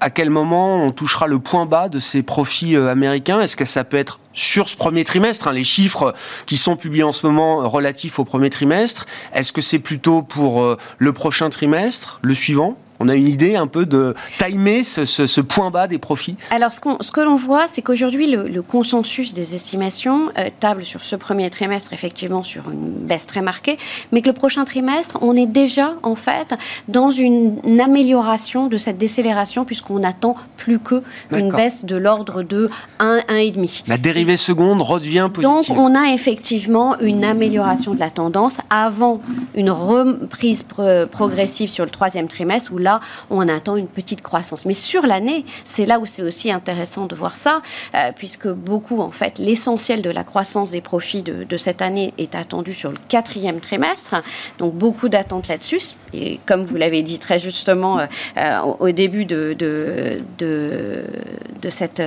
à 0.00 0.10
quel 0.10 0.30
moment 0.30 0.84
on 0.84 0.92
touchera 0.92 1.26
le 1.26 1.38
point 1.38 1.66
bas 1.66 1.88
de 1.88 1.98
ces 1.98 2.22
profits 2.22 2.76
américains. 2.76 3.40
Est-ce 3.40 3.56
que 3.56 3.64
ça 3.64 3.82
peut 3.84 3.96
être 3.96 4.20
sur 4.32 4.68
ce 4.68 4.76
premier 4.76 5.04
trimestre, 5.04 5.48
hein, 5.48 5.52
les 5.52 5.64
chiffres 5.64 6.14
qui 6.46 6.56
sont 6.56 6.76
publiés 6.76 7.02
en 7.02 7.12
ce 7.12 7.26
moment 7.26 7.68
relatifs 7.68 8.18
au 8.18 8.24
premier 8.24 8.50
trimestre? 8.50 9.06
Est-ce 9.32 9.52
que 9.52 9.60
c'est 9.60 9.80
plutôt 9.80 10.22
pour 10.22 10.76
le 10.98 11.12
prochain 11.12 11.50
trimestre, 11.50 12.20
le 12.22 12.34
suivant? 12.34 12.76
On 13.04 13.08
a 13.08 13.14
une 13.16 13.28
idée 13.28 13.54
un 13.54 13.66
peu 13.66 13.84
de 13.84 14.14
timer 14.38 14.82
ce, 14.82 15.40
point 15.42 15.70
bas 15.70 15.86
des 15.86 15.98
profits 15.98 16.36
Alors, 16.50 16.72
ce, 16.72 16.80
ce 17.00 17.12
que 17.12 17.20
l'on 17.20 17.36
voit, 17.36 17.66
c'est 17.68 17.82
qu'aujourd'hui, 17.82 18.26
le, 18.26 18.62
consensus 18.62 19.34
des 19.34 19.54
estimations 19.54 20.30
euh, 20.38 20.48
table 20.58 20.84
sur 20.84 21.02
ce 21.02 21.16
premier 21.16 21.50
trimestre, 21.50 21.92
effectivement, 21.92 22.42
sur 22.42 22.70
une 22.70 22.88
baisse 23.06 23.26
très 23.26 23.42
marquée, 23.42 23.76
mais 24.10 24.22
que 24.22 24.28
le 24.28 24.32
prochain 24.32 24.64
trimestre, 24.64 25.18
on 25.20 25.36
est 25.36 25.46
déjà, 25.46 25.96
en 26.02 26.14
fait, 26.14 26.54
dans 26.88 27.10
une, 27.10 27.60
amélioration 27.84 28.68
de 28.68 28.78
cette 28.78 28.96
décélération, 28.96 29.64
puisqu'on 29.64 30.02
attend 30.02 30.36
plus 30.56 30.78
qu'une 30.78 31.50
baisse 31.50 31.84
de 31.84 31.96
l'ordre 31.96 32.42
de 32.42 32.70
1, 33.00 33.18
1,5. 33.28 33.84
La 33.86 33.98
dérivée 33.98 34.36
seconde 34.38 34.80
redevient 34.80 35.28
positive. 35.32 35.76
Donc, 35.76 35.78
on 35.78 35.94
a 35.94 36.12
effectivement 36.14 36.98
une 37.00 37.24
amélioration 37.24 37.92
de 37.92 38.00
la 38.00 38.10
tendance 38.10 38.58
avant 38.70 39.20
une 39.54 39.70
reprise 39.70 40.64
progressive 41.10 41.68
sur 41.68 41.84
le 41.84 41.90
troisième 41.90 42.28
trimestre, 42.28 42.72
où 42.72 42.78
là, 42.78 42.93
on 43.30 43.48
attend 43.48 43.76
une 43.76 43.88
petite 43.88 44.22
croissance. 44.22 44.66
Mais 44.66 44.74
sur 44.74 45.06
l'année, 45.06 45.44
c'est 45.64 45.86
là 45.86 45.98
où 45.98 46.06
c'est 46.06 46.22
aussi 46.22 46.50
intéressant 46.50 47.06
de 47.06 47.14
voir 47.14 47.36
ça, 47.36 47.62
euh, 47.94 48.10
puisque 48.14 48.48
beaucoup, 48.48 49.00
en 49.00 49.10
fait, 49.10 49.38
l'essentiel 49.38 50.02
de 50.02 50.10
la 50.10 50.24
croissance 50.24 50.70
des 50.70 50.80
profits 50.80 51.22
de, 51.22 51.56
cette 51.56 51.82
année 51.82 52.12
est 52.18 52.34
attendu 52.34 52.74
sur 52.74 52.90
le 52.90 52.98
quatrième 53.08 53.60
trimestre. 53.60 54.16
Donc, 54.58 54.74
beaucoup 54.74 55.08
d'attentes 55.08 55.48
là-dessus. 55.48 55.80
Et 56.12 56.40
comme 56.46 56.64
vous 56.64 56.76
l'avez 56.76 57.02
dit 57.02 57.18
très 57.18 57.38
justement 57.38 57.98
euh, 57.98 58.06
euh, 58.38 58.58
au 58.80 58.90
début 58.90 59.24
de, 59.24 59.54
de, 59.58 60.20
de, 60.38 61.68
cette 61.68 62.02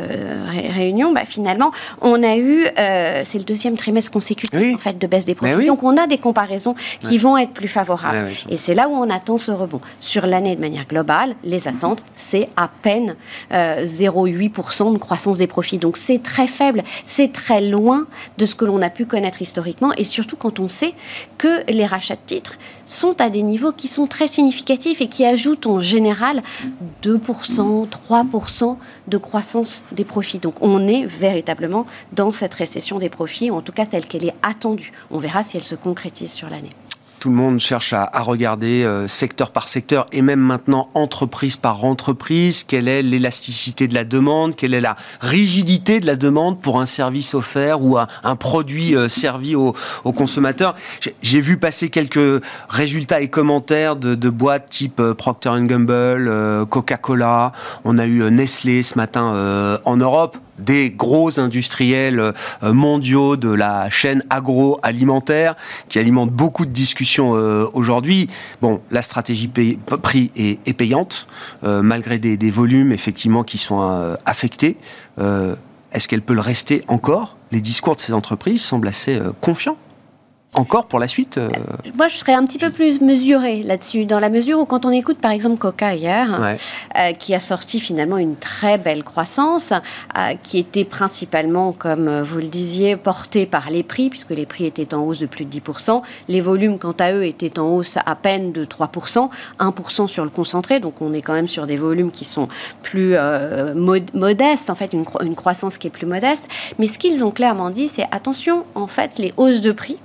réunion, 0.74 1.12
bah, 1.12 1.26
finalement, 1.26 1.72
on 2.02 2.22
a 2.24 2.38
eu, 2.38 2.66
c'est 2.76 3.38
le 3.38 3.44
deuxième 3.44 3.76
trimestre 3.76 4.12
consécutif, 4.12 4.76
en 4.76 4.78
fait, 4.78 4.98
de 4.98 5.08
baisse 5.08 5.26
des 5.26 5.36
profits. 5.36 5.66
Donc, 5.66 5.84
on 5.84 5.98
a 5.98 6.08
des 6.08 6.20
comparaisons 6.20 6.76
qui 7.02 7.18
vont 7.18 7.38
être 7.38 7.52
plus 7.52 7.68
favorables. 7.68 8.32
Et 8.50 8.58
c'est 8.58 8.74
là 8.74 8.88
où 8.88 8.94
on 8.94 9.10
attend 9.10 9.38
ce 9.38 9.52
rebond. 9.52 9.82
Sur 10.00 10.28
l'année 10.28 10.56
de 10.56 10.62
manière 10.68 10.86
globale, 10.86 11.36
les 11.44 11.68
attentes, 11.68 12.04
c'est 12.14 12.48
à 12.58 12.68
peine 12.68 13.16
0,8% 13.52 14.90
euh, 14.90 14.94
de 14.94 14.98
croissance 14.98 15.38
des 15.38 15.48
profits. 15.48 15.78
Donc 15.78 15.96
c'est 15.96 16.22
très 16.22 16.48
faible, 16.48 16.84
c'est 17.06 17.32
très 17.32 17.62
loin 17.62 18.06
de 18.38 18.46
ce 18.46 18.56
que 18.56 18.66
l'on 18.66 18.82
a 18.82 18.90
pu 18.90 19.06
connaître 19.06 19.42
historiquement, 19.42 19.94
et 19.98 20.04
surtout 20.04 20.36
quand 20.36 20.60
on 20.60 20.68
sait 20.68 20.94
que 21.38 21.64
les 21.72 21.86
rachats 21.86 22.16
de 22.16 22.26
titres 22.26 22.58
sont 22.86 23.20
à 23.22 23.30
des 23.30 23.44
niveaux 23.44 23.72
qui 23.72 23.88
sont 23.88 24.08
très 24.08 24.28
significatifs 24.28 25.02
et 25.02 25.08
qui 25.08 25.26
ajoutent 25.26 25.68
en 25.68 25.80
général 25.80 26.42
2%, 27.04 27.88
3% 27.88 28.78
de 29.08 29.18
croissance 29.18 29.84
des 29.92 30.06
profits. 30.06 30.40
Donc 30.40 30.56
on 30.62 30.88
est 30.88 31.06
véritablement 31.06 31.86
dans 32.14 32.32
cette 32.32 32.54
récession 32.54 33.00
des 33.00 33.10
profits, 33.10 33.52
en 33.52 33.62
tout 33.62 33.72
cas 33.72 33.86
telle 33.86 34.06
qu'elle 34.06 34.26
est 34.26 34.36
attendue. 34.44 34.92
On 35.12 35.18
verra 35.18 35.44
si 35.44 35.58
elle 35.58 35.64
se 35.64 35.76
concrétise 35.76 36.32
sur 36.32 36.50
l'année 36.50 36.72
tout 37.28 37.34
le 37.34 37.40
monde 37.40 37.60
cherche 37.60 37.92
à, 37.92 38.10
regarder 38.22 38.86
euh, 38.86 39.06
secteur 39.10 39.52
par 39.52 39.68
secteur 39.68 40.08
et 40.14 40.22
même 40.22 40.40
maintenant 40.40 40.90
entreprise 40.94 41.58
par 41.58 41.84
entreprise, 41.84 42.64
quelle 42.64 42.88
est 42.88 43.02
l'élasticité 43.02 43.90
de 43.90 43.94
la 43.94 44.06
demande, 44.06 44.56
quelle 44.56 44.74
est 44.74 44.80
la 44.80 44.96
rigidité 45.20 46.00
de 46.00 46.06
la 46.06 46.16
demande 46.16 46.62
pour 46.62 46.80
un 46.80 46.86
service 46.86 47.34
offert 47.34 47.82
ou 47.82 47.98
un, 47.98 48.36
produit 48.38 48.96
euh, 48.96 49.10
servi 49.10 49.56
aux, 49.56 49.74
consommateurs. 50.06 50.74
J'ai 51.22 51.42
vu 51.42 51.58
passer 51.58 51.90
quelques 51.90 52.42
résultats 52.70 53.20
et 53.20 53.28
commentaires 53.28 53.98
de, 53.98 54.30
boîtes 54.30 54.70
type 54.70 55.02
euh, 55.02 55.14
Procter 55.14 55.52
Gamble, 55.64 56.66
Coca-Cola, 56.70 57.52
on 57.84 57.98
a 57.98 58.06
eu 58.06 58.32
Nestlé 58.32 58.84
ce 58.84 58.98
matin 58.98 59.80
en 59.84 59.98
Europe 59.98 60.38
des 60.60 60.90
gros 60.90 61.40
industriels 61.40 62.20
euh, 62.20 62.34
mondiaux 62.74 63.38
de 63.38 63.50
la 63.50 63.90
chaîne 63.90 64.24
agroalimentaire 64.30 65.56
qui 65.90 66.00
alimentent 66.00 66.32
beaucoup 66.32 66.66
de 66.66 66.72
discussions 66.72 67.36
euh, 67.36 67.68
aujourd'hui. 67.74 68.30
Bon, 68.62 68.82
la 68.92 69.02
stratégie 69.02 69.48
prix 69.48 70.32
est, 70.36 70.74
payante, 70.74 71.28
euh, 71.64 71.82
malgré 71.82 72.20
des, 72.20 72.50
volumes 72.50 72.92
effectivement 72.92 73.44
qui 73.44 73.58
sont 73.58 74.16
affectés. 74.26 74.78
Est-ce 75.18 76.08
qu'elle 76.08 76.22
peut 76.22 76.34
le 76.34 76.42
rester 76.42 76.84
encore? 76.88 77.38
Les 77.52 77.62
discours 77.62 77.96
de 77.96 78.02
ces 78.02 78.14
entreprises 78.14 78.62
semblent 78.62 78.88
assez 78.88 79.20
confiants 79.42 79.78
encore 80.58 80.88
pour 80.88 81.00
la 81.00 81.08
suite 81.08 81.38
euh 81.38 81.50
Moi, 81.96 82.08
je 82.08 82.16
serais 82.16 82.34
un 82.34 82.44
petit 82.44 82.58
peu 82.58 82.72
plus 82.72 83.02
mesurée 83.02 83.64
là-dessus, 83.64 84.06
dans 84.06 84.20
la 84.20 84.30
mesure 84.30 84.60
où 84.60 84.66
quand 84.66 84.86
on 84.86 84.92
écoute 84.92 85.20
par 85.20 85.32
exemple 85.32 85.58
Coca 85.58 85.94
hier, 85.94 86.58
euh, 86.98 87.12
qui 87.14 87.36
a 87.36 87.40
sorti 87.40 87.80
finalement 87.80 88.18
une 88.18 88.36
très 88.36 88.78
belle 88.78 89.04
croissance, 89.04 89.72
euh, 89.72 90.34
qui 90.42 90.58
était 90.58 90.86
principalement, 90.86 91.74
comme 91.74 92.22
vous 92.22 92.40
le 92.40 92.48
disiez, 92.48 92.96
portée 92.96 93.46
par 93.46 93.70
les 93.70 93.84
prix, 93.84 94.10
puisque 94.10 94.32
les 94.32 94.46
prix 94.46 94.66
étaient 94.66 94.94
en 94.94 95.04
hausse 95.04 95.20
de 95.20 95.26
plus 95.26 95.46
de 95.46 95.60
10%, 95.60 96.02
les 96.28 96.42
volumes, 96.42 96.80
quant 96.80 96.96
à 97.00 97.14
eux, 97.14 97.24
étaient 97.24 97.60
en 97.60 97.68
hausse 97.68 97.98
à 98.04 98.16
peine 98.16 98.52
de 98.52 98.66
3%, 98.66 99.30
1% 99.60 100.08
sur 100.08 100.24
le 100.24 100.30
concentré, 100.30 100.80
donc 100.80 101.02
on 101.02 101.14
est 101.14 101.22
quand 101.22 101.34
même 101.34 101.48
sur 101.48 101.68
des 101.68 101.78
volumes 101.78 102.12
qui 102.12 102.26
sont 102.26 102.48
plus 102.82 103.16
modestes, 103.76 104.70
en 104.70 104.76
fait, 104.76 104.94
une, 104.94 105.06
une 105.22 105.36
croissance 105.36 105.78
qui 105.78 105.88
est 105.88 105.92
plus 105.92 106.08
modeste. 106.08 106.48
Mais 106.80 106.88
ce 106.88 106.98
qu'ils 106.98 107.24
ont 107.24 107.32
clairement 107.32 107.70
dit, 107.70 107.88
c'est 107.88 108.06
attention, 108.12 108.66
en 108.76 108.88
fait, 108.88 109.18
les 109.18 109.34
hausses 109.38 109.62
de 109.62 109.72
prix, 109.72 109.98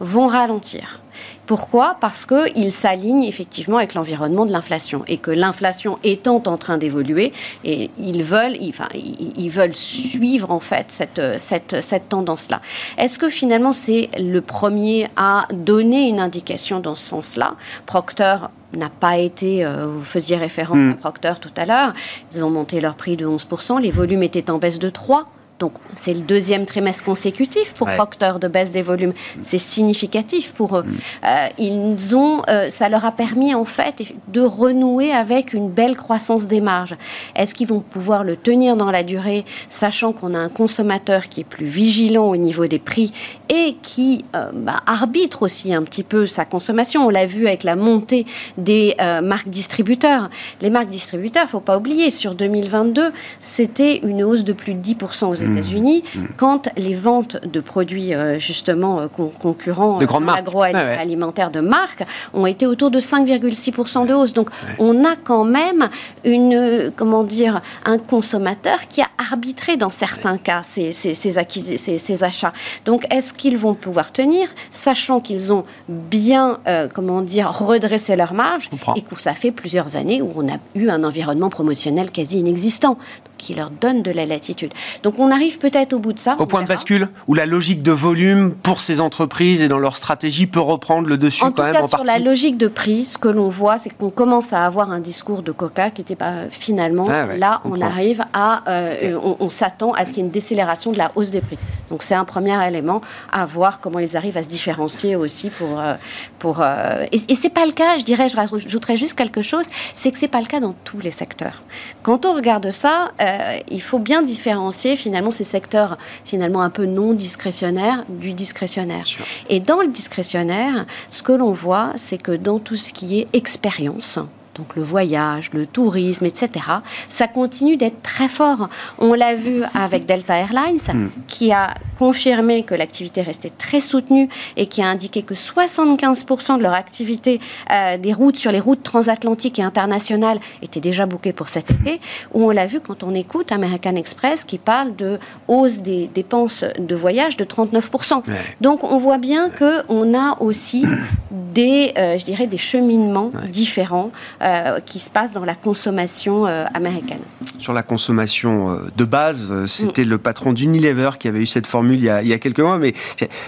vont 0.00 0.26
ralentir. 0.26 1.00
Pourquoi? 1.46 1.96
Parce 2.00 2.26
qu'ils 2.26 2.72
s'alignent 2.72 3.24
effectivement 3.24 3.76
avec 3.76 3.94
l'environnement 3.94 4.46
de 4.46 4.52
l'inflation 4.52 5.04
et 5.06 5.18
que 5.18 5.30
l'inflation 5.30 5.98
étant 6.02 6.42
en 6.46 6.56
train 6.56 6.78
d'évoluer, 6.78 7.32
et 7.64 7.90
ils 7.98 8.22
veulent, 8.22 8.56
enfin, 8.68 8.88
ils 8.94 9.50
veulent 9.50 9.74
suivre 9.74 10.50
en 10.50 10.60
fait 10.60 10.86
cette, 10.88 11.20
cette, 11.38 11.82
cette 11.82 12.08
tendance-là. 12.08 12.60
Est-ce 12.98 13.18
que 13.18 13.28
finalement 13.28 13.72
c'est 13.72 14.08
le 14.18 14.40
premier 14.40 15.06
à 15.16 15.46
donner 15.52 16.08
une 16.08 16.20
indication 16.20 16.80
dans 16.80 16.94
ce 16.94 17.04
sens-là? 17.04 17.56
Procter 17.86 18.36
n'a 18.72 18.88
pas 18.88 19.18
été, 19.18 19.64
euh, 19.64 19.86
vous 19.86 20.04
faisiez 20.04 20.36
référence 20.36 20.78
hmm. 20.78 20.90
à 20.92 20.94
Procter 20.94 21.34
tout 21.40 21.52
à 21.56 21.64
l'heure, 21.64 21.94
ils 22.32 22.44
ont 22.44 22.50
monté 22.50 22.80
leur 22.80 22.94
prix 22.94 23.16
de 23.16 23.26
11%, 23.26 23.80
les 23.80 23.90
volumes 23.90 24.22
étaient 24.22 24.50
en 24.50 24.58
baisse 24.58 24.78
de 24.78 24.88
3%. 24.88 25.24
Donc, 25.60 25.74
c'est 25.94 26.14
le 26.14 26.20
deuxième 26.20 26.66
trimestre 26.66 27.04
consécutif 27.04 27.74
pour 27.74 27.86
Procter 27.86 28.32
de 28.40 28.48
baisse 28.48 28.72
des 28.72 28.82
volumes. 28.82 29.12
C'est 29.42 29.58
significatif 29.58 30.52
pour 30.52 30.76
eux. 30.76 30.82
Mm. 30.82 30.96
Euh, 31.24 31.46
ils 31.58 32.16
ont, 32.16 32.42
euh, 32.48 32.70
ça 32.70 32.88
leur 32.88 33.04
a 33.04 33.12
permis 33.12 33.54
en 33.54 33.64
fait 33.64 34.02
de 34.28 34.40
renouer 34.40 35.12
avec 35.12 35.52
une 35.52 35.70
belle 35.70 35.96
croissance 35.96 36.48
des 36.48 36.60
marges. 36.60 36.96
Est-ce 37.36 37.54
qu'ils 37.54 37.68
vont 37.68 37.80
pouvoir 37.80 38.24
le 38.24 38.36
tenir 38.36 38.76
dans 38.76 38.90
la 38.90 39.04
durée, 39.04 39.44
sachant 39.68 40.12
qu'on 40.12 40.34
a 40.34 40.38
un 40.38 40.48
consommateur 40.48 41.28
qui 41.28 41.42
est 41.42 41.44
plus 41.44 41.66
vigilant 41.66 42.24
au 42.24 42.36
niveau 42.36 42.66
des 42.66 42.80
prix 42.80 43.12
et 43.48 43.76
qui 43.80 44.24
euh, 44.34 44.50
bah, 44.52 44.82
arbitre 44.86 45.42
aussi 45.42 45.72
un 45.72 45.82
petit 45.84 46.02
peu 46.02 46.26
sa 46.26 46.44
consommation? 46.44 47.06
On 47.06 47.10
l'a 47.10 47.26
vu 47.26 47.46
avec 47.46 47.62
la 47.62 47.76
montée 47.76 48.26
des 48.58 48.96
marques 49.22 49.48
distributeurs. 49.48 50.30
Les 50.60 50.70
marques 50.70 50.90
distributeurs, 50.90 51.48
faut 51.48 51.60
pas 51.60 51.76
oublier, 51.76 52.10
sur 52.10 52.34
2022, 52.34 53.12
c'était 53.40 53.98
une 53.98 54.24
hausse 54.24 54.44
de 54.44 54.52
plus 54.52 54.74
de 54.74 54.80
10% 54.80 55.24
aux. 55.26 55.43
États-Unis, 55.52 56.04
mmh. 56.14 56.20
quand 56.36 56.68
les 56.76 56.94
ventes 56.94 57.38
de 57.44 57.60
produits 57.60 58.14
euh, 58.14 58.38
justement 58.38 59.00
euh, 59.00 59.06
concurrents 59.08 59.98
de 59.98 60.06
euh, 60.06 60.32
agroalimentaires 60.32 61.50
de 61.50 61.60
marque 61.60 62.04
ont 62.32 62.46
été 62.46 62.66
autour 62.66 62.90
de 62.90 63.00
5,6% 63.00 64.06
de 64.06 64.14
hausse. 64.14 64.32
Donc 64.32 64.50
on 64.78 65.04
a 65.04 65.16
quand 65.16 65.44
même 65.44 65.88
une 66.24 66.92
comment 66.96 67.24
dire 67.24 67.60
un 67.84 67.98
consommateur 67.98 68.88
qui 68.88 69.02
a 69.02 69.08
arbitré 69.18 69.76
dans 69.76 69.90
certains 69.90 70.38
cas 70.38 70.62
ces, 70.62 70.92
ces, 70.92 71.14
ces, 71.14 72.24
achats. 72.24 72.52
Donc 72.84 73.06
est-ce 73.10 73.32
qu'ils 73.32 73.56
vont 73.56 73.74
pouvoir 73.74 74.12
tenir, 74.12 74.48
sachant 74.72 75.20
qu'ils 75.20 75.52
ont 75.52 75.64
bien 75.88 76.58
comment 76.92 77.22
dire 77.22 77.50
redressé 77.50 78.16
leur 78.16 78.34
marge 78.34 78.70
et 78.96 79.02
que 79.02 79.20
ça 79.20 79.34
fait 79.34 79.50
plusieurs 79.50 79.96
années 79.96 80.22
où 80.22 80.32
on 80.36 80.48
a 80.48 80.58
eu 80.74 80.88
un 80.88 81.04
environnement 81.04 81.50
promotionnel 81.50 82.10
quasi 82.10 82.38
inexistant? 82.38 82.98
Qui 83.44 83.54
leur 83.54 83.70
donne 83.70 84.02
de 84.02 84.10
la 84.10 84.24
latitude. 84.24 84.72
Donc 85.02 85.18
on 85.18 85.30
arrive 85.30 85.58
peut-être 85.58 85.92
au 85.92 85.98
bout 85.98 86.14
de 86.14 86.18
ça. 86.18 86.36
Au 86.38 86.46
point 86.46 86.62
de 86.62 86.66
bascule, 86.66 87.08
où 87.28 87.34
la 87.34 87.46
logique 87.46 87.82
de 87.82 87.92
volume 87.92 88.54
pour 88.54 88.80
ces 88.80 89.00
entreprises 89.00 89.60
et 89.60 89.68
dans 89.68 89.78
leur 89.78 89.96
stratégie 89.96 90.46
peut 90.46 90.60
reprendre 90.60 91.08
le 91.08 91.18
dessus 91.18 91.44
en 91.44 91.52
quand 91.52 91.64
même 91.64 91.74
cas, 91.74 91.82
en 91.82 91.88
sur 91.88 92.04
la 92.04 92.18
logique 92.18 92.56
de 92.56 92.68
prix, 92.68 93.04
ce 93.04 93.18
que 93.18 93.28
l'on 93.28 93.48
voit, 93.48 93.76
c'est 93.76 93.90
qu'on 93.90 94.10
commence 94.10 94.52
à 94.52 94.64
avoir 94.64 94.90
un 94.90 95.00
discours 95.00 95.42
de 95.42 95.52
Coca 95.52 95.90
qui 95.90 96.00
n'était 96.00 96.16
pas 96.16 96.32
finalement. 96.50 97.06
Ah 97.08 97.36
là, 97.36 97.60
on 97.64 97.80
arrive 97.80 98.24
à, 98.32 98.62
euh, 98.68 99.18
on, 99.38 99.50
s'attend 99.50 99.92
à 99.92 100.04
ce 100.04 100.10
qu'il 100.10 100.18
y 100.18 100.20
ait 100.20 100.26
une 100.26 100.30
décélération 100.30 100.90
de 100.90 100.98
la 100.98 101.12
hausse 101.14 101.30
des 101.30 101.42
prix. 101.42 101.58
Donc 101.90 102.02
c'est 102.02 102.14
un 102.14 102.24
premier 102.24 102.56
élément 102.66 103.02
à 103.30 103.44
voir 103.44 103.80
comment 103.80 103.98
ils 103.98 104.16
arrivent 104.16 104.38
à 104.38 104.42
se 104.42 104.48
différencier 104.48 105.16
aussi 105.16 105.50
pour, 105.50 105.78
euh, 105.78 105.94
pour. 106.38 106.60
Euh, 106.60 107.04
et, 107.12 107.20
et 107.28 107.34
c'est 107.34 107.50
pas 107.50 107.66
le 107.66 107.72
cas, 107.72 107.98
je 107.98 108.04
dirais, 108.04 108.28
je 108.28 108.36
rajouterais 108.36 108.96
juste 108.96 109.14
quelque 109.14 109.42
chose, 109.42 109.66
c'est 109.94 110.10
que 110.10 110.18
c'est 110.18 110.28
pas 110.28 110.40
le 110.40 110.46
cas 110.46 110.60
dans 110.60 110.74
tous 110.84 111.00
les 111.00 111.10
secteurs. 111.10 111.62
Quand 112.02 112.24
on 112.26 112.34
regarde 112.34 112.70
ça, 112.70 113.12
euh, 113.20 113.33
il 113.70 113.82
faut 113.82 113.98
bien 113.98 114.22
différencier 114.22 114.96
finalement 114.96 115.30
ces 115.30 115.44
secteurs 115.44 115.98
finalement 116.24 116.62
un 116.62 116.70
peu 116.70 116.86
non 116.86 117.12
discrétionnaires 117.12 118.04
du 118.08 118.32
discrétionnaire. 118.32 119.04
Et 119.48 119.60
dans 119.60 119.80
le 119.80 119.88
discrétionnaire, 119.88 120.86
ce 121.10 121.22
que 121.22 121.32
l'on 121.32 121.52
voit, 121.52 121.92
c'est 121.96 122.18
que 122.18 122.32
dans 122.32 122.58
tout 122.58 122.76
ce 122.76 122.92
qui 122.92 123.20
est 123.20 123.26
expérience, 123.34 124.18
donc 124.54 124.76
le 124.76 124.82
voyage, 124.82 125.50
le 125.52 125.66
tourisme, 125.66 126.26
etc., 126.26 126.66
ça 127.08 127.26
continue 127.26 127.76
d'être 127.76 128.02
très 128.02 128.28
fort. 128.28 128.68
On 128.98 129.14
l'a 129.14 129.34
vu 129.34 129.62
avec 129.74 130.06
Delta 130.06 130.36
Airlines, 130.36 130.78
hmm. 130.92 131.08
qui 131.26 131.52
a 131.52 131.74
confirmé 131.98 132.62
que 132.62 132.74
l'activité 132.74 133.22
restait 133.22 133.52
très 133.56 133.80
soutenue 133.80 134.28
et 134.56 134.66
qui 134.66 134.82
a 134.82 134.86
indiqué 134.86 135.22
que 135.22 135.34
75% 135.34 136.58
de 136.58 136.62
leur 136.62 136.74
activité 136.74 137.40
euh, 137.70 137.96
des 137.98 138.12
routes 138.12 138.36
sur 138.36 138.52
les 138.52 138.60
routes 138.60 138.82
transatlantiques 138.82 139.58
et 139.58 139.62
internationales 139.62 140.38
était 140.62 140.80
déjà 140.80 141.06
bouquée 141.06 141.32
pour 141.32 141.48
cet 141.48 141.70
été. 141.70 142.00
Ou 142.32 142.46
on 142.46 142.50
l'a 142.50 142.66
vu 142.66 142.80
quand 142.80 143.02
on 143.02 143.14
écoute 143.14 143.52
American 143.52 143.96
Express 143.96 144.44
qui 144.44 144.58
parle 144.58 144.94
de 144.96 145.18
hausse 145.48 145.78
des 145.78 146.08
dépenses 146.12 146.64
de 146.78 146.94
voyage 146.94 147.36
de 147.36 147.44
39%. 147.44 148.22
Donc 148.60 148.84
on 148.84 148.98
voit 148.98 149.18
bien 149.18 149.50
qu'on 149.50 150.14
a 150.14 150.36
aussi 150.40 150.84
des, 151.30 151.92
euh, 151.96 152.18
je 152.18 152.24
dirais, 152.24 152.46
des 152.46 152.56
cheminements 152.56 153.30
différents 153.48 154.10
euh, 154.42 154.80
qui 154.84 154.98
se 154.98 155.10
passent 155.10 155.32
dans 155.32 155.44
la 155.44 155.54
consommation 155.54 156.44
américaine. 156.44 157.20
Sur 157.58 157.72
la 157.72 157.82
consommation 157.82 158.78
de 158.96 159.04
base, 159.04 159.66
c'était 159.66 160.04
le 160.04 160.18
patron 160.18 160.52
d'Unilever 160.52 161.10
qui 161.18 161.28
avait 161.28 161.40
eu 161.40 161.46
cette 161.46 161.66
formule 161.66 161.83
il 161.92 162.02
y 162.02 162.08
a, 162.08 162.38
quelques 162.38 162.60
mois, 162.60 162.78
mais 162.78 162.94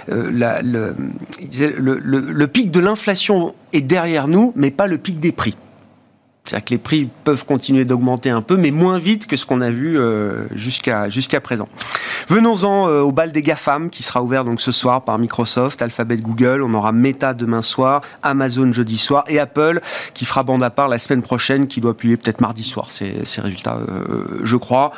le, 0.09 0.95
le 1.79 2.47
pic 2.47 2.71
de 2.71 2.81
l'inflation 2.81 3.55
est 3.73 3.81
derrière 3.81 4.29
nous, 4.29 4.53
mais 4.57 4.71
pas 4.71 4.87
le 4.87 4.99
pic 4.99 5.19
des 5.21 5.33
prix. 5.33 5.57
C'est-à-dire 6.47 6.65
que 6.65 6.71
les 6.75 6.79
prix 6.79 7.09
peuvent 7.25 7.45
continuer 7.45 7.85
d'augmenter 7.85 8.31
un 8.31 8.43
peu, 8.43 8.57
mais 8.57 8.71
moins 8.71 8.99
vite 8.99 9.27
que 9.27 9.37
ce 9.37 9.45
qu'on 9.45 9.61
a 9.61 9.71
vu 9.71 9.99
euh, 9.99 10.45
jusqu'à 10.55 11.41
présent. 11.41 11.69
Venons-en 12.29 12.89
euh, 12.89 13.01
au 13.01 13.11
bal 13.11 13.33
des 13.33 13.43
GAFAM 13.43 13.91
qui 13.91 14.03
sera 14.03 14.23
ouvert 14.23 14.45
donc 14.45 14.61
ce 14.61 14.71
soir 14.73 15.03
par 15.03 15.19
Microsoft, 15.19 15.83
Alphabet, 15.83 16.19
Google. 16.19 16.63
On 16.63 16.73
aura 16.75 16.93
Meta 16.93 17.35
demain 17.35 17.63
soir, 17.63 18.03
Amazon 18.23 18.73
jeudi 18.73 18.99
soir 18.99 19.25
et 19.29 19.41
Apple 19.41 19.81
qui 20.15 20.25
fera 20.25 20.45
bande 20.45 20.63
à 20.63 20.71
part 20.71 20.89
la 20.89 20.99
semaine 20.99 21.23
prochaine, 21.23 21.67
qui 21.67 21.81
doit 21.81 21.97
publier 21.97 22.17
peut-être 22.17 22.41
mardi 22.41 22.63
soir 22.63 22.91
ces, 22.91 23.13
résultats, 23.39 23.79
euh, 23.79 24.25
je 24.45 24.57
crois 24.57 24.93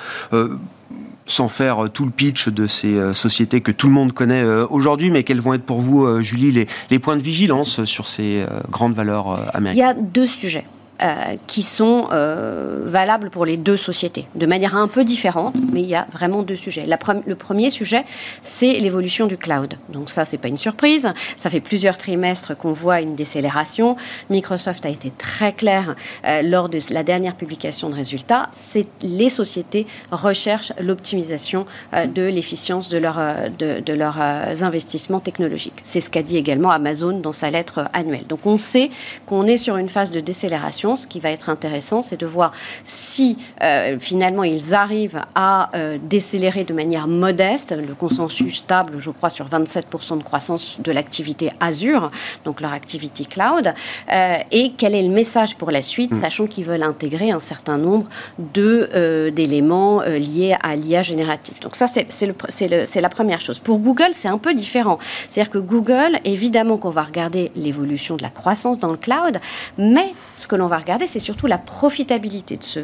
sans 1.29 1.49
faire 1.49 1.89
tout 1.93 2.05
le 2.05 2.11
pitch 2.11 2.49
de 2.49 2.67
ces 2.67 3.15
sociétés 3.15 3.61
que 3.61 3.71
tout 3.71 3.87
le 3.87 3.93
monde 3.93 4.13
connaît 4.13 4.45
aujourd'hui, 4.45 5.11
mais 5.11 5.23
quels 5.23 5.41
vont 5.41 5.55
être 5.55 5.65
pour 5.65 5.81
vous, 5.81 6.21
Julie, 6.21 6.67
les, 6.91 6.99
points 6.99 7.17
de 7.17 7.23
vigilance 7.23 7.85
sur 7.85 8.09
ces 8.09 8.45
grandes 8.71 8.95
valeurs 8.95 9.55
américaines? 9.55 9.77
Il 9.77 9.81
y 9.81 9.83
a 9.83 9.95
deux 9.95 10.27
sujets. 10.27 10.65
Euh, 11.01 11.37
qui 11.47 11.63
sont 11.63 12.09
euh, 12.11 12.81
valables 12.85 13.31
pour 13.31 13.47
les 13.47 13.57
deux 13.57 13.77
sociétés, 13.77 14.27
de 14.35 14.47
manière 14.47 14.75
un 14.75 14.89
peu 14.89 15.05
différente, 15.05 15.55
mais 15.73 15.81
il 15.81 15.89
y 15.89 15.95
a 15.95 16.09
vraiment 16.11 16.43
deux 16.43 16.57
sujets. 16.57 16.89
le 17.25 17.35
premier 17.37 17.71
sujet, 17.71 18.05
c'est 18.43 18.73
l'évolution 18.81 19.27
du 19.27 19.37
cloud. 19.37 19.75
Donc 19.91 20.11
ça, 20.11 20.25
c'est 20.25 20.39
pas 20.39 20.49
une 20.49 20.57
surprise. 20.57 21.13
Ça 21.37 21.51
fait 21.51 21.61
plusieurs 21.61 21.99
trimestres 21.99 22.57
qu'on 22.57 22.73
voit 22.73 23.01
une 23.01 23.15
décélération. 23.15 23.95
Microsoft 24.29 24.87
a 24.87 24.89
été 24.89 25.13
très 25.17 25.53
clair 25.53 25.95
euh, 26.27 26.43
lors 26.43 26.69
de 26.69 26.81
la 26.91 27.05
dernière 27.05 27.37
publication 27.37 27.91
de 27.91 27.95
résultats. 27.95 28.49
C'est 28.51 28.89
les 29.03 29.29
sociétés 29.29 29.87
recherchent 30.11 30.73
l'optimisation 30.81 31.65
de 31.93 32.23
l'efficience 32.23 32.89
de, 32.89 32.99
leur, 32.99 33.21
de, 33.57 33.79
de 33.81 33.93
leurs 33.93 34.19
investissements 34.63 35.21
technologiques. 35.21 35.79
C'est 35.85 36.01
ce 36.01 36.11
qu'a 36.11 36.23
dit 36.23 36.39
également 36.39 36.71
Amazon 36.71 37.21
dans 37.21 37.33
sa 37.33 37.51
lettre 37.51 37.85
annuelle. 37.93 38.27
Donc 38.27 38.47
on 38.47 38.59
sait 38.59 38.91
qu'on 39.27 39.47
est 39.47 39.59
sur 39.59 39.77
une 39.77 39.89
phase 39.89 40.11
de 40.11 40.19
décélération 40.19 40.88
ce 40.97 41.07
qui 41.07 41.21
va 41.21 41.31
être 41.31 41.49
intéressant, 41.49 42.03
c'est 42.03 42.19
de 42.19 42.27
voir 42.27 42.53
si 42.85 43.39
euh, 43.63 43.99
finalement 43.99 44.45
ils 44.45 44.75
arrivent 44.75 45.23
à 45.35 45.71
euh, 45.75 45.99
décélérer 46.03 46.65
de 46.65 46.75
manière 46.75 47.07
modeste, 47.09 47.73
le 47.73 47.95
consensus 47.95 48.59
stable, 48.59 48.95
je 48.99 49.11
crois, 49.11 49.31
sur 49.31 49.47
27% 49.47 50.19
de 50.19 50.23
croissance 50.23 50.79
de 50.81 50.93
l'activité 50.93 51.51
Azure, 51.61 52.11
donc 52.45 52.61
leur 52.61 52.73
activité 52.73 53.25
cloud, 53.25 53.73
euh, 54.13 54.37
et 54.51 54.73
quel 54.77 54.95
est 54.95 55.03
le 55.03 55.09
message 55.09 55.57
pour 55.57 55.71
la 55.71 55.83
suite, 55.83 56.13
mm. 56.13 56.21
sachant 56.21 56.47
qu'ils 56.47 56.65
veulent 56.65 56.83
intégrer 56.83 57.31
un 57.31 57.41
certain 57.41 57.79
nombre 57.79 58.07
d'éléments 58.39 60.01
liés 60.03 60.57
à 60.61 60.77
l'IA 60.77 61.03
générative. 61.03 61.61
Donc 61.61 61.77
ça, 61.77 61.87
c'est 61.89 63.01
la 63.01 63.09
première 63.09 63.41
chose. 63.41 63.59
Pour 63.59 63.79
Google, 63.79 64.11
c'est 64.13 64.29
un 64.29 64.39
peu 64.39 64.55
différent. 64.55 64.99
C'est-à-dire 65.29 65.51
que 65.51 65.59
Google, 65.59 66.19
évidemment 66.25 66.77
qu'on 66.77 66.91
va 66.91 67.03
regarder 67.03 67.51
l'évolution 67.57 68.17
de 68.17 68.23
la 68.23 68.31
croissance 68.31 68.79
dans 68.79 68.91
le 68.91 68.97
cloud, 68.97 69.39
mais 69.77 70.13
ce 70.37 70.47
que 70.49 70.57
l'on 70.57 70.67
va 70.67 70.78
regarder, 70.79 71.07
c'est 71.07 71.19
surtout 71.19 71.47
la 71.47 71.59
profitabilité 71.59 72.57
de, 72.57 72.63
ce, 72.63 72.81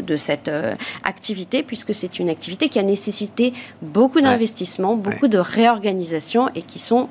de, 0.00 0.16
cette 0.16 0.48
euh, 0.48 0.74
activité, 1.04 1.62
puisque 1.62 1.94
c'est 1.94 2.18
une 2.18 2.28
activité 2.28 2.68
qui 2.68 2.78
a 2.78 2.82
nécessité 2.82 3.52
beaucoup 3.82 4.20
d'investissements, 4.20 4.96
beaucoup 4.96 5.28
de 5.28 5.38
réorganisation 5.38 6.48
et 6.54 6.62
qui 6.62 6.78
sont 6.78 7.08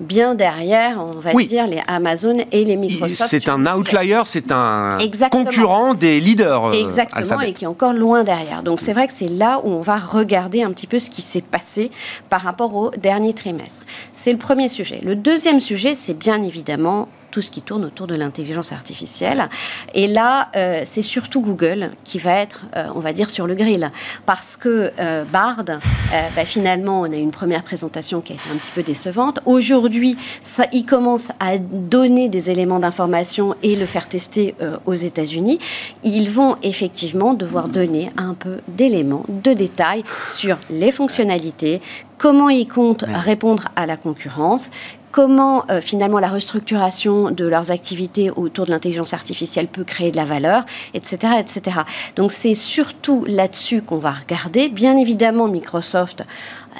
bien 0.00 0.34
derrière, 0.34 0.98
on 1.00 1.18
va 1.18 1.32
dire, 1.32 1.66
les 1.66 1.80
Amazon 1.86 2.36
et 2.50 2.64
les 2.64 2.76
Microsoft. 2.76 3.30
C'est 3.30 3.48
un 3.48 3.66
outlier, 3.66 4.22
c'est 4.24 4.52
un 4.52 4.98
concurrent 5.30 5.94
des 5.94 6.20
leaders. 6.20 6.66
Euh, 6.66 6.72
Exactement, 6.72 7.40
et 7.40 7.52
qui 7.52 7.64
est 7.64 7.68
encore 7.68 7.92
loin 7.92 8.24
derrière. 8.24 8.62
Donc 8.62 8.80
c'est 8.80 8.92
vrai 8.92 9.06
que 9.06 9.12
c'est 9.12 9.28
là 9.28 9.60
où 9.62 9.68
on 9.68 9.80
va 9.80 9.98
regarder 9.98 10.62
un 10.62 10.72
petit 10.72 10.86
peu 10.86 10.98
ce 10.98 11.10
qui 11.10 11.22
s'est 11.22 11.42
passé 11.42 11.90
par 12.28 12.42
rapport 12.42 12.74
au 12.74 12.90
dernier 12.90 13.32
trimestre. 13.32 13.84
C'est 14.12 14.32
le 14.32 14.38
premier 14.38 14.68
sujet. 14.68 15.00
Le 15.02 15.16
deuxième 15.16 15.60
sujet, 15.60 15.94
c'est 15.94 16.14
bien 16.14 16.42
évidemment 16.42 17.08
tout 17.32 17.40
ce 17.40 17.50
qui 17.50 17.62
tourne 17.62 17.84
autour 17.84 18.06
de 18.06 18.14
l'intelligence 18.14 18.70
artificielle. 18.70 19.48
Et 19.94 20.06
là, 20.06 20.50
euh, 20.54 20.82
c'est 20.84 21.02
surtout 21.02 21.40
Google 21.40 21.90
qui 22.04 22.18
va 22.18 22.36
être, 22.36 22.66
euh, 22.76 22.86
on 22.94 23.00
va 23.00 23.12
dire, 23.12 23.30
sur 23.30 23.48
le 23.48 23.54
grill. 23.54 23.90
Parce 24.26 24.56
que 24.56 24.92
euh, 25.00 25.24
Bard, 25.24 25.64
bah, 25.64 26.44
finalement, 26.44 27.00
on 27.00 27.04
a 27.04 27.16
eu 27.16 27.20
une 27.20 27.30
première 27.30 27.62
présentation 27.62 28.20
qui 28.20 28.32
a 28.32 28.36
été 28.36 28.44
un 28.52 28.56
petit 28.56 28.70
peu 28.74 28.82
décevante. 28.82 29.40
Aujourd'hui, 29.46 30.16
ça, 30.42 30.66
il 30.72 30.84
commence 30.84 31.32
à 31.40 31.56
donner 31.58 32.28
des 32.28 32.50
éléments 32.50 32.78
d'information 32.78 33.56
et 33.62 33.74
le 33.74 33.86
faire 33.86 34.08
tester 34.08 34.54
aux 34.84 34.94
États-Unis. 34.94 35.58
Ils 36.04 36.28
vont 36.28 36.56
effectivement 36.62 37.32
devoir 37.32 37.68
donner 37.68 38.10
un 38.18 38.34
peu 38.34 38.58
d'éléments, 38.68 39.24
de 39.28 39.54
détails 39.54 40.04
sur 40.30 40.58
les 40.68 40.92
fonctionnalités, 40.92 41.80
comment 42.18 42.50
ils 42.50 42.68
comptent 42.68 43.04
répondre 43.08 43.68
à 43.74 43.86
la 43.86 43.96
concurrence, 43.96 44.70
comment 45.12 45.64
euh, 45.70 45.80
finalement 45.80 46.18
la 46.18 46.28
restructuration 46.28 47.30
de 47.30 47.46
leurs 47.46 47.70
activités 47.70 48.30
autour 48.30 48.66
de 48.66 48.70
l'intelligence 48.70 49.14
artificielle 49.14 49.68
peut 49.68 49.84
créer 49.84 50.10
de 50.10 50.16
la 50.16 50.24
valeur, 50.24 50.64
etc. 50.94 51.34
etc. 51.38 51.80
Donc 52.16 52.32
c'est 52.32 52.54
surtout 52.54 53.24
là-dessus 53.28 53.82
qu'on 53.82 53.98
va 53.98 54.10
regarder. 54.10 54.68
Bien 54.68 54.96
évidemment, 54.96 55.46
Microsoft, 55.46 56.22
euh, 56.22 56.24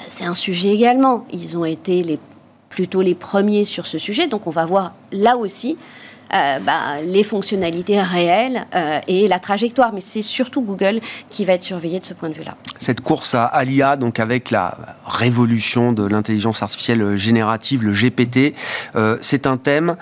c'est 0.07 0.25
un 0.25 0.33
sujet 0.33 0.69
également. 0.69 1.25
Ils 1.31 1.57
ont 1.57 1.65
été 1.65 2.03
les, 2.03 2.19
plutôt 2.69 3.01
les 3.01 3.15
premiers 3.15 3.63
sur 3.63 3.85
ce 3.85 3.99
sujet, 3.99 4.27
donc 4.27 4.47
on 4.47 4.51
va 4.51 4.65
voir 4.65 4.93
là 5.11 5.37
aussi 5.37 5.77
bah, 6.33 7.01
les 7.05 7.23
fonctionnalités 7.23 8.01
réelles 8.01 8.65
euh, 8.75 8.99
et 9.07 9.27
la 9.27 9.39
trajectoire. 9.39 9.93
Mais 9.93 10.01
c'est 10.01 10.21
surtout 10.21 10.61
Google 10.61 10.99
qui 11.29 11.45
va 11.45 11.53
être 11.53 11.63
surveillé 11.63 11.99
de 11.99 12.05
ce 12.05 12.13
point 12.13 12.29
de 12.29 12.33
vue-là. 12.33 12.55
Cette 12.79 13.01
course 13.01 13.35
à, 13.35 13.63
l'IA, 13.63 13.95
donc 13.95 14.19
avec 14.19 14.51
la 14.51 14.77
révolution 15.05 15.93
de 15.93 16.05
l'intelligence 16.05 16.63
artificielle 16.63 17.15
générative, 17.17 17.83
le 17.83 17.93
GPT, 17.93 18.55
euh, 18.95 19.17
c'est 19.21 19.47
un 19.47 19.57
thème 19.57 19.95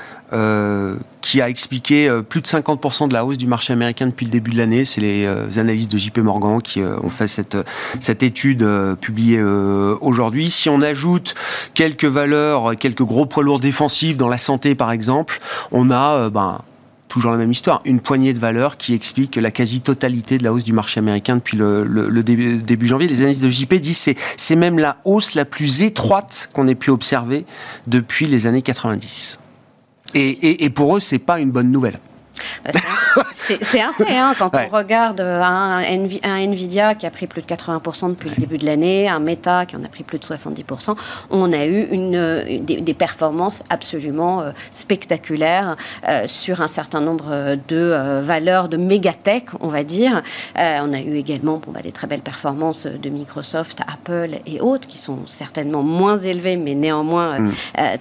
qui 1.21 1.41
a 1.41 1.49
expliqué 1.49 2.09
plus 2.29 2.41
de 2.41 2.47
50% 2.47 3.09
de 3.09 3.13
la 3.13 3.25
hausse 3.25 3.37
du 3.37 3.47
marché 3.47 3.73
américain 3.73 4.07
depuis 4.07 4.25
le 4.25 4.31
début 4.31 4.51
de 4.51 4.57
l'année. 4.57 4.85
C'est 4.85 5.01
les 5.01 5.27
analystes 5.57 5.91
de 5.91 5.97
JP 5.97 6.19
Morgan 6.19 6.61
qui 6.61 6.81
ont 6.81 7.09
fait 7.09 7.27
cette, 7.27 7.57
cette 7.99 8.23
étude 8.23 8.65
publiée 9.01 9.41
aujourd'hui. 9.41 10.49
Si 10.49 10.69
on 10.69 10.81
ajoute 10.81 11.35
quelques 11.73 12.05
valeurs, 12.05 12.75
quelques 12.77 13.03
gros 13.03 13.25
poids 13.25 13.43
lourds 13.43 13.59
défensifs 13.59 14.17
dans 14.17 14.27
la 14.27 14.37
santé 14.37 14.75
par 14.75 14.91
exemple, 14.91 15.39
on 15.71 15.91
a 15.91 16.15
euh, 16.15 16.29
ben, 16.29 16.61
toujours 17.07 17.31
la 17.31 17.37
même 17.37 17.51
histoire, 17.51 17.81
une 17.85 17.99
poignée 17.99 18.33
de 18.33 18.39
valeurs 18.39 18.77
qui 18.77 18.93
explique 18.93 19.35
la 19.35 19.51
quasi-totalité 19.51 20.37
de 20.37 20.43
la 20.43 20.53
hausse 20.53 20.63
du 20.63 20.71
marché 20.71 20.99
américain 20.99 21.35
depuis 21.35 21.57
le, 21.57 22.23
début, 22.23 22.87
janvier. 22.87 23.07
Les 23.07 23.21
analystes 23.21 23.43
de 23.43 23.49
JP 23.49 23.73
disent 23.75 24.05
que 24.05 24.11
c'est 24.37 24.55
même 24.55 24.79
la 24.79 24.97
hausse 25.03 25.35
la 25.35 25.43
plus 25.43 25.81
étroite 25.81 26.49
qu'on 26.53 26.69
ait 26.69 26.75
pu 26.75 26.89
observer 26.89 27.45
depuis 27.87 28.27
les 28.27 28.47
années 28.47 28.61
90. 28.61 29.40
Et, 30.13 30.69
pour 30.69 30.97
eux, 30.97 30.99
c'est 30.99 31.19
pas 31.19 31.39
une 31.39 31.51
bonne 31.51 31.71
nouvelle. 31.71 31.99
Bah, 32.63 32.71
c'est 33.61 33.81
un 33.81 33.91
fait. 33.91 34.17
Hein, 34.17 34.33
quand 34.37 34.51
on 34.53 34.75
regarde 34.75 35.21
un, 35.21 35.81
Nvidia 35.81 36.95
qui 36.95 37.05
a 37.05 37.09
pris 37.09 37.27
plus 37.27 37.41
de 37.41 37.47
80% 37.47 38.09
depuis 38.09 38.29
le 38.29 38.35
début 38.35 38.57
de 38.57 38.65
l'année, 38.65 39.09
un 39.09 39.19
Meta 39.19 39.65
qui 39.65 39.75
en 39.75 39.83
a 39.83 39.87
pris 39.87 40.03
plus 40.03 40.19
de 40.19 40.23
70%, 40.23 40.95
on 41.29 41.53
a 41.53 41.65
eu 41.65 41.87
une, 41.91 42.41
des, 42.63 42.93
performances 42.93 43.63
absolument 43.69 44.41
euh, 44.41 44.51
spectaculaires 44.71 45.75
euh, 46.07 46.23
sur 46.27 46.61
un 46.61 46.67
certain 46.67 47.01
nombre 47.01 47.55
de 47.67 47.75
euh, 47.75 48.21
valeurs 48.23 48.69
de 48.69 48.77
mégatech, 48.77 49.45
on 49.59 49.69
va 49.69 49.83
dire. 49.83 50.21
on 50.55 50.93
a 50.93 50.99
eu 50.99 51.15
également 51.15 51.61
bon, 51.65 51.71
bah, 51.71 51.81
des 51.81 51.91
très 51.91 52.07
belles 52.07 52.21
performances 52.21 52.85
de 52.85 53.09
Microsoft, 53.09 53.81
Apple 53.81 54.39
et 54.45 54.59
autres 54.59 54.87
qui 54.87 54.97
sont 54.97 55.19
certainement 55.25 55.83
moins 55.83 56.19
élevées 56.19 56.57
mais 56.57 56.75
néanmoins 56.75 57.39
mm. 57.39 57.51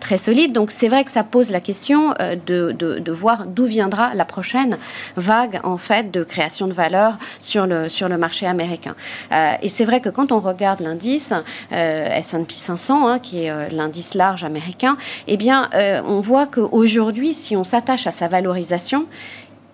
très 0.00 0.18
solides. 0.18 0.53
Donc 0.53 0.70
c'est 0.70 0.88
vrai 0.88 1.05
que 1.05 1.11
ça 1.11 1.24
pose 1.24 1.50
la 1.50 1.61
question 1.61 2.14
de, 2.46 2.72
de, 2.72 2.98
de 2.98 3.12
voir 3.12 3.46
d'où 3.46 3.64
viendra 3.64 4.14
la 4.14 4.24
prochaine 4.30 4.78
vague 5.16 5.60
en 5.64 5.76
fait 5.76 6.10
de 6.10 6.24
création 6.24 6.66
de 6.68 6.72
valeur 6.72 7.18
sur 7.40 7.66
le, 7.66 7.88
sur 7.88 8.08
le 8.08 8.16
marché 8.16 8.46
américain. 8.46 8.94
Euh, 9.32 9.52
et 9.60 9.68
c'est 9.68 9.84
vrai 9.84 10.00
que 10.00 10.08
quand 10.08 10.32
on 10.32 10.40
regarde 10.40 10.80
l'indice 10.80 11.34
euh, 11.72 12.16
S&P 12.16 12.54
500, 12.54 13.06
hein, 13.06 13.18
qui 13.18 13.44
est 13.44 13.50
euh, 13.50 13.68
l'indice 13.70 14.14
large 14.14 14.44
américain, 14.44 14.96
eh 15.26 15.36
bien, 15.36 15.68
on 16.06 16.20
voit 16.20 16.46
qu'aujourd'hui, 16.46 17.34
si 17.34 17.56
on 17.56 17.64
s'attache 17.64 18.06
à 18.06 18.10
sa 18.12 18.28
valorisation, 18.28 19.06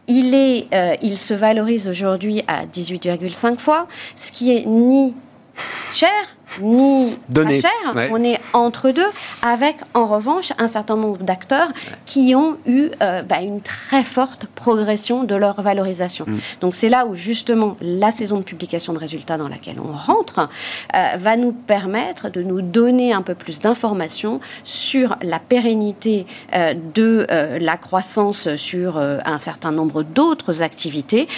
il, 0.09 0.35
est, 0.35 0.69
il 1.03 1.17
se 1.17 1.35
valorise 1.35 1.89
aujourd'hui 1.89 2.43
à 2.49 2.65
18,5 2.65 3.59
fois, 3.59 3.87
ce 4.17 4.33
qui 4.33 4.57
est 4.57 4.65
ni 4.67 5.15
cher, 5.93 6.11
ni 6.61 7.17
Donné. 7.29 7.61
cher. 7.61 7.71
On 8.11 8.23
est 8.23 8.39
entre 8.53 8.91
deux, 8.91 9.07
avec 9.43 9.77
en 9.95 10.07
revanche 10.07 10.53
un 10.59 10.69
certain 10.69 10.97
nombre 10.97 11.19
d'acteurs 11.19 11.69
qui 12.05 12.35
ont 12.35 12.57
eu 12.67 12.89
euh, 13.03 13.23
bah, 13.23 13.41
une 13.43 13.61
très 13.61 14.05
forte 14.05 14.47
progression 14.47 15.25
de 15.25 15.35
leur 15.35 15.61
valorisation. 15.61 16.25
Mm. 16.27 16.39
Donc 16.61 16.75
c'est 16.75 16.89
là 16.89 17.07
où 17.07 17.15
justement 17.15 17.77
la 17.81 18.11
saison 18.11 18.39
de 18.39 18.43
publication 18.43 18.93
de 18.93 18.99
résultats 18.99 19.39
dans 19.39 19.49
laquelle 19.49 19.77
on 19.81 19.93
rentre 19.93 20.49
euh, 20.95 21.17
va 21.17 21.37
nous 21.37 21.53
permettre 21.53 22.31
de 22.31 22.43
nous 22.43 22.63
donner 22.63 23.13
un 23.13 23.23
peu 23.23 23.35
plus 23.35 23.61
d'informations 23.61 24.41
sur 24.65 25.17
la 25.23 25.39
pérennité 25.39 26.27
euh, 26.55 26.75
de 26.95 27.27
la 27.61 27.77
croissance 27.77 28.55
sur 28.57 28.99
un 28.99 29.39
certain 29.39 29.73
nombre 29.73 30.03
d'autres 30.03 30.63
activités. 30.63 31.29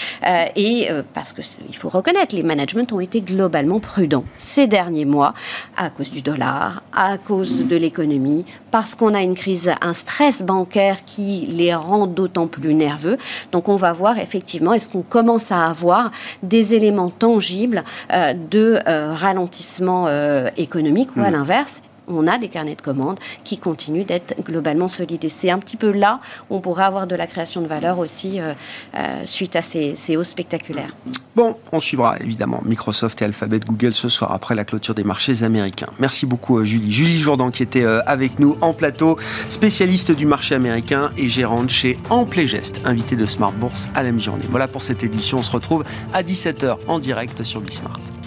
et 0.56 0.88
parce 1.14 1.32
qu'il 1.32 1.76
faut 1.76 1.88
reconnaître, 1.88 2.34
les 2.34 2.42
managements 2.42 2.84
ont 2.92 3.00
été 3.00 3.20
globalement 3.20 3.80
prudents 3.80 4.24
ces 4.36 4.66
derniers 4.66 4.97
mois 5.04 5.34
à 5.76 5.90
cause 5.90 6.10
du 6.10 6.22
dollar, 6.22 6.82
à 6.92 7.18
cause 7.18 7.66
de 7.66 7.76
l'économie, 7.76 8.44
parce 8.70 8.94
qu'on 8.94 9.14
a 9.14 9.22
une 9.22 9.34
crise, 9.34 9.70
un 9.80 9.94
stress 9.94 10.42
bancaire 10.42 11.04
qui 11.04 11.46
les 11.46 11.74
rend 11.74 12.06
d'autant 12.06 12.46
plus 12.46 12.74
nerveux. 12.74 13.18
Donc 13.52 13.68
on 13.68 13.76
va 13.76 13.92
voir 13.92 14.18
effectivement, 14.18 14.72
est-ce 14.72 14.88
qu'on 14.88 15.02
commence 15.02 15.52
à 15.52 15.66
avoir 15.66 16.10
des 16.42 16.74
éléments 16.74 17.10
tangibles 17.10 17.84
euh, 18.12 18.34
de 18.34 18.78
euh, 18.86 19.12
ralentissement 19.14 20.06
euh, 20.08 20.48
économique 20.56 21.16
ou 21.16 21.20
à 21.20 21.30
mmh. 21.30 21.32
l'inverse 21.32 21.80
on 22.08 22.26
a 22.26 22.38
des 22.38 22.48
carnets 22.48 22.74
de 22.74 22.82
commandes 22.82 23.18
qui 23.44 23.58
continuent 23.58 24.04
d'être 24.04 24.34
globalement 24.42 24.88
solides. 24.88 25.24
Et 25.24 25.28
c'est 25.28 25.50
un 25.50 25.58
petit 25.58 25.76
peu 25.76 25.90
là 25.90 26.20
où 26.50 26.56
on 26.56 26.60
pourrait 26.60 26.84
avoir 26.84 27.06
de 27.06 27.16
la 27.16 27.26
création 27.26 27.60
de 27.60 27.66
valeur 27.66 27.98
aussi 27.98 28.40
euh, 28.40 28.54
euh, 28.94 29.22
suite 29.24 29.56
à 29.56 29.62
ces, 29.62 30.16
hausses 30.16 30.28
spectaculaires. 30.28 30.94
Bon, 31.36 31.56
on 31.70 31.80
suivra 31.80 32.18
évidemment 32.18 32.60
Microsoft 32.64 33.22
et 33.22 33.24
Alphabet 33.24 33.60
Google 33.60 33.94
ce 33.94 34.08
soir 34.08 34.32
après 34.32 34.54
la 34.54 34.64
clôture 34.64 34.94
des 34.94 35.04
marchés 35.04 35.42
américains. 35.42 35.90
Merci 35.98 36.26
beaucoup 36.26 36.58
euh, 36.58 36.64
Julie. 36.64 36.90
Julie 36.90 37.18
Jourdan 37.18 37.50
qui 37.50 37.62
était 37.62 37.84
avec 37.84 38.38
nous 38.38 38.56
en 38.60 38.72
plateau, 38.72 39.18
spécialiste 39.48 40.10
du 40.10 40.26
marché 40.26 40.54
américain 40.54 41.10
et 41.16 41.28
gérante 41.28 41.70
chez 41.70 41.96
Ample 42.10 42.44
Geste, 42.44 42.80
invitée 42.84 43.16
de 43.16 43.26
Smart 43.26 43.52
Bourse 43.52 43.88
à 43.94 44.02
la 44.02 44.10
mi-journée. 44.10 44.44
Voilà 44.48 44.68
pour 44.68 44.82
cette 44.82 45.04
édition, 45.04 45.38
on 45.38 45.42
se 45.42 45.52
retrouve 45.52 45.84
à 46.12 46.22
17h 46.22 46.78
en 46.86 46.98
direct 46.98 47.42
sur 47.44 47.60
Bismart. 47.60 48.17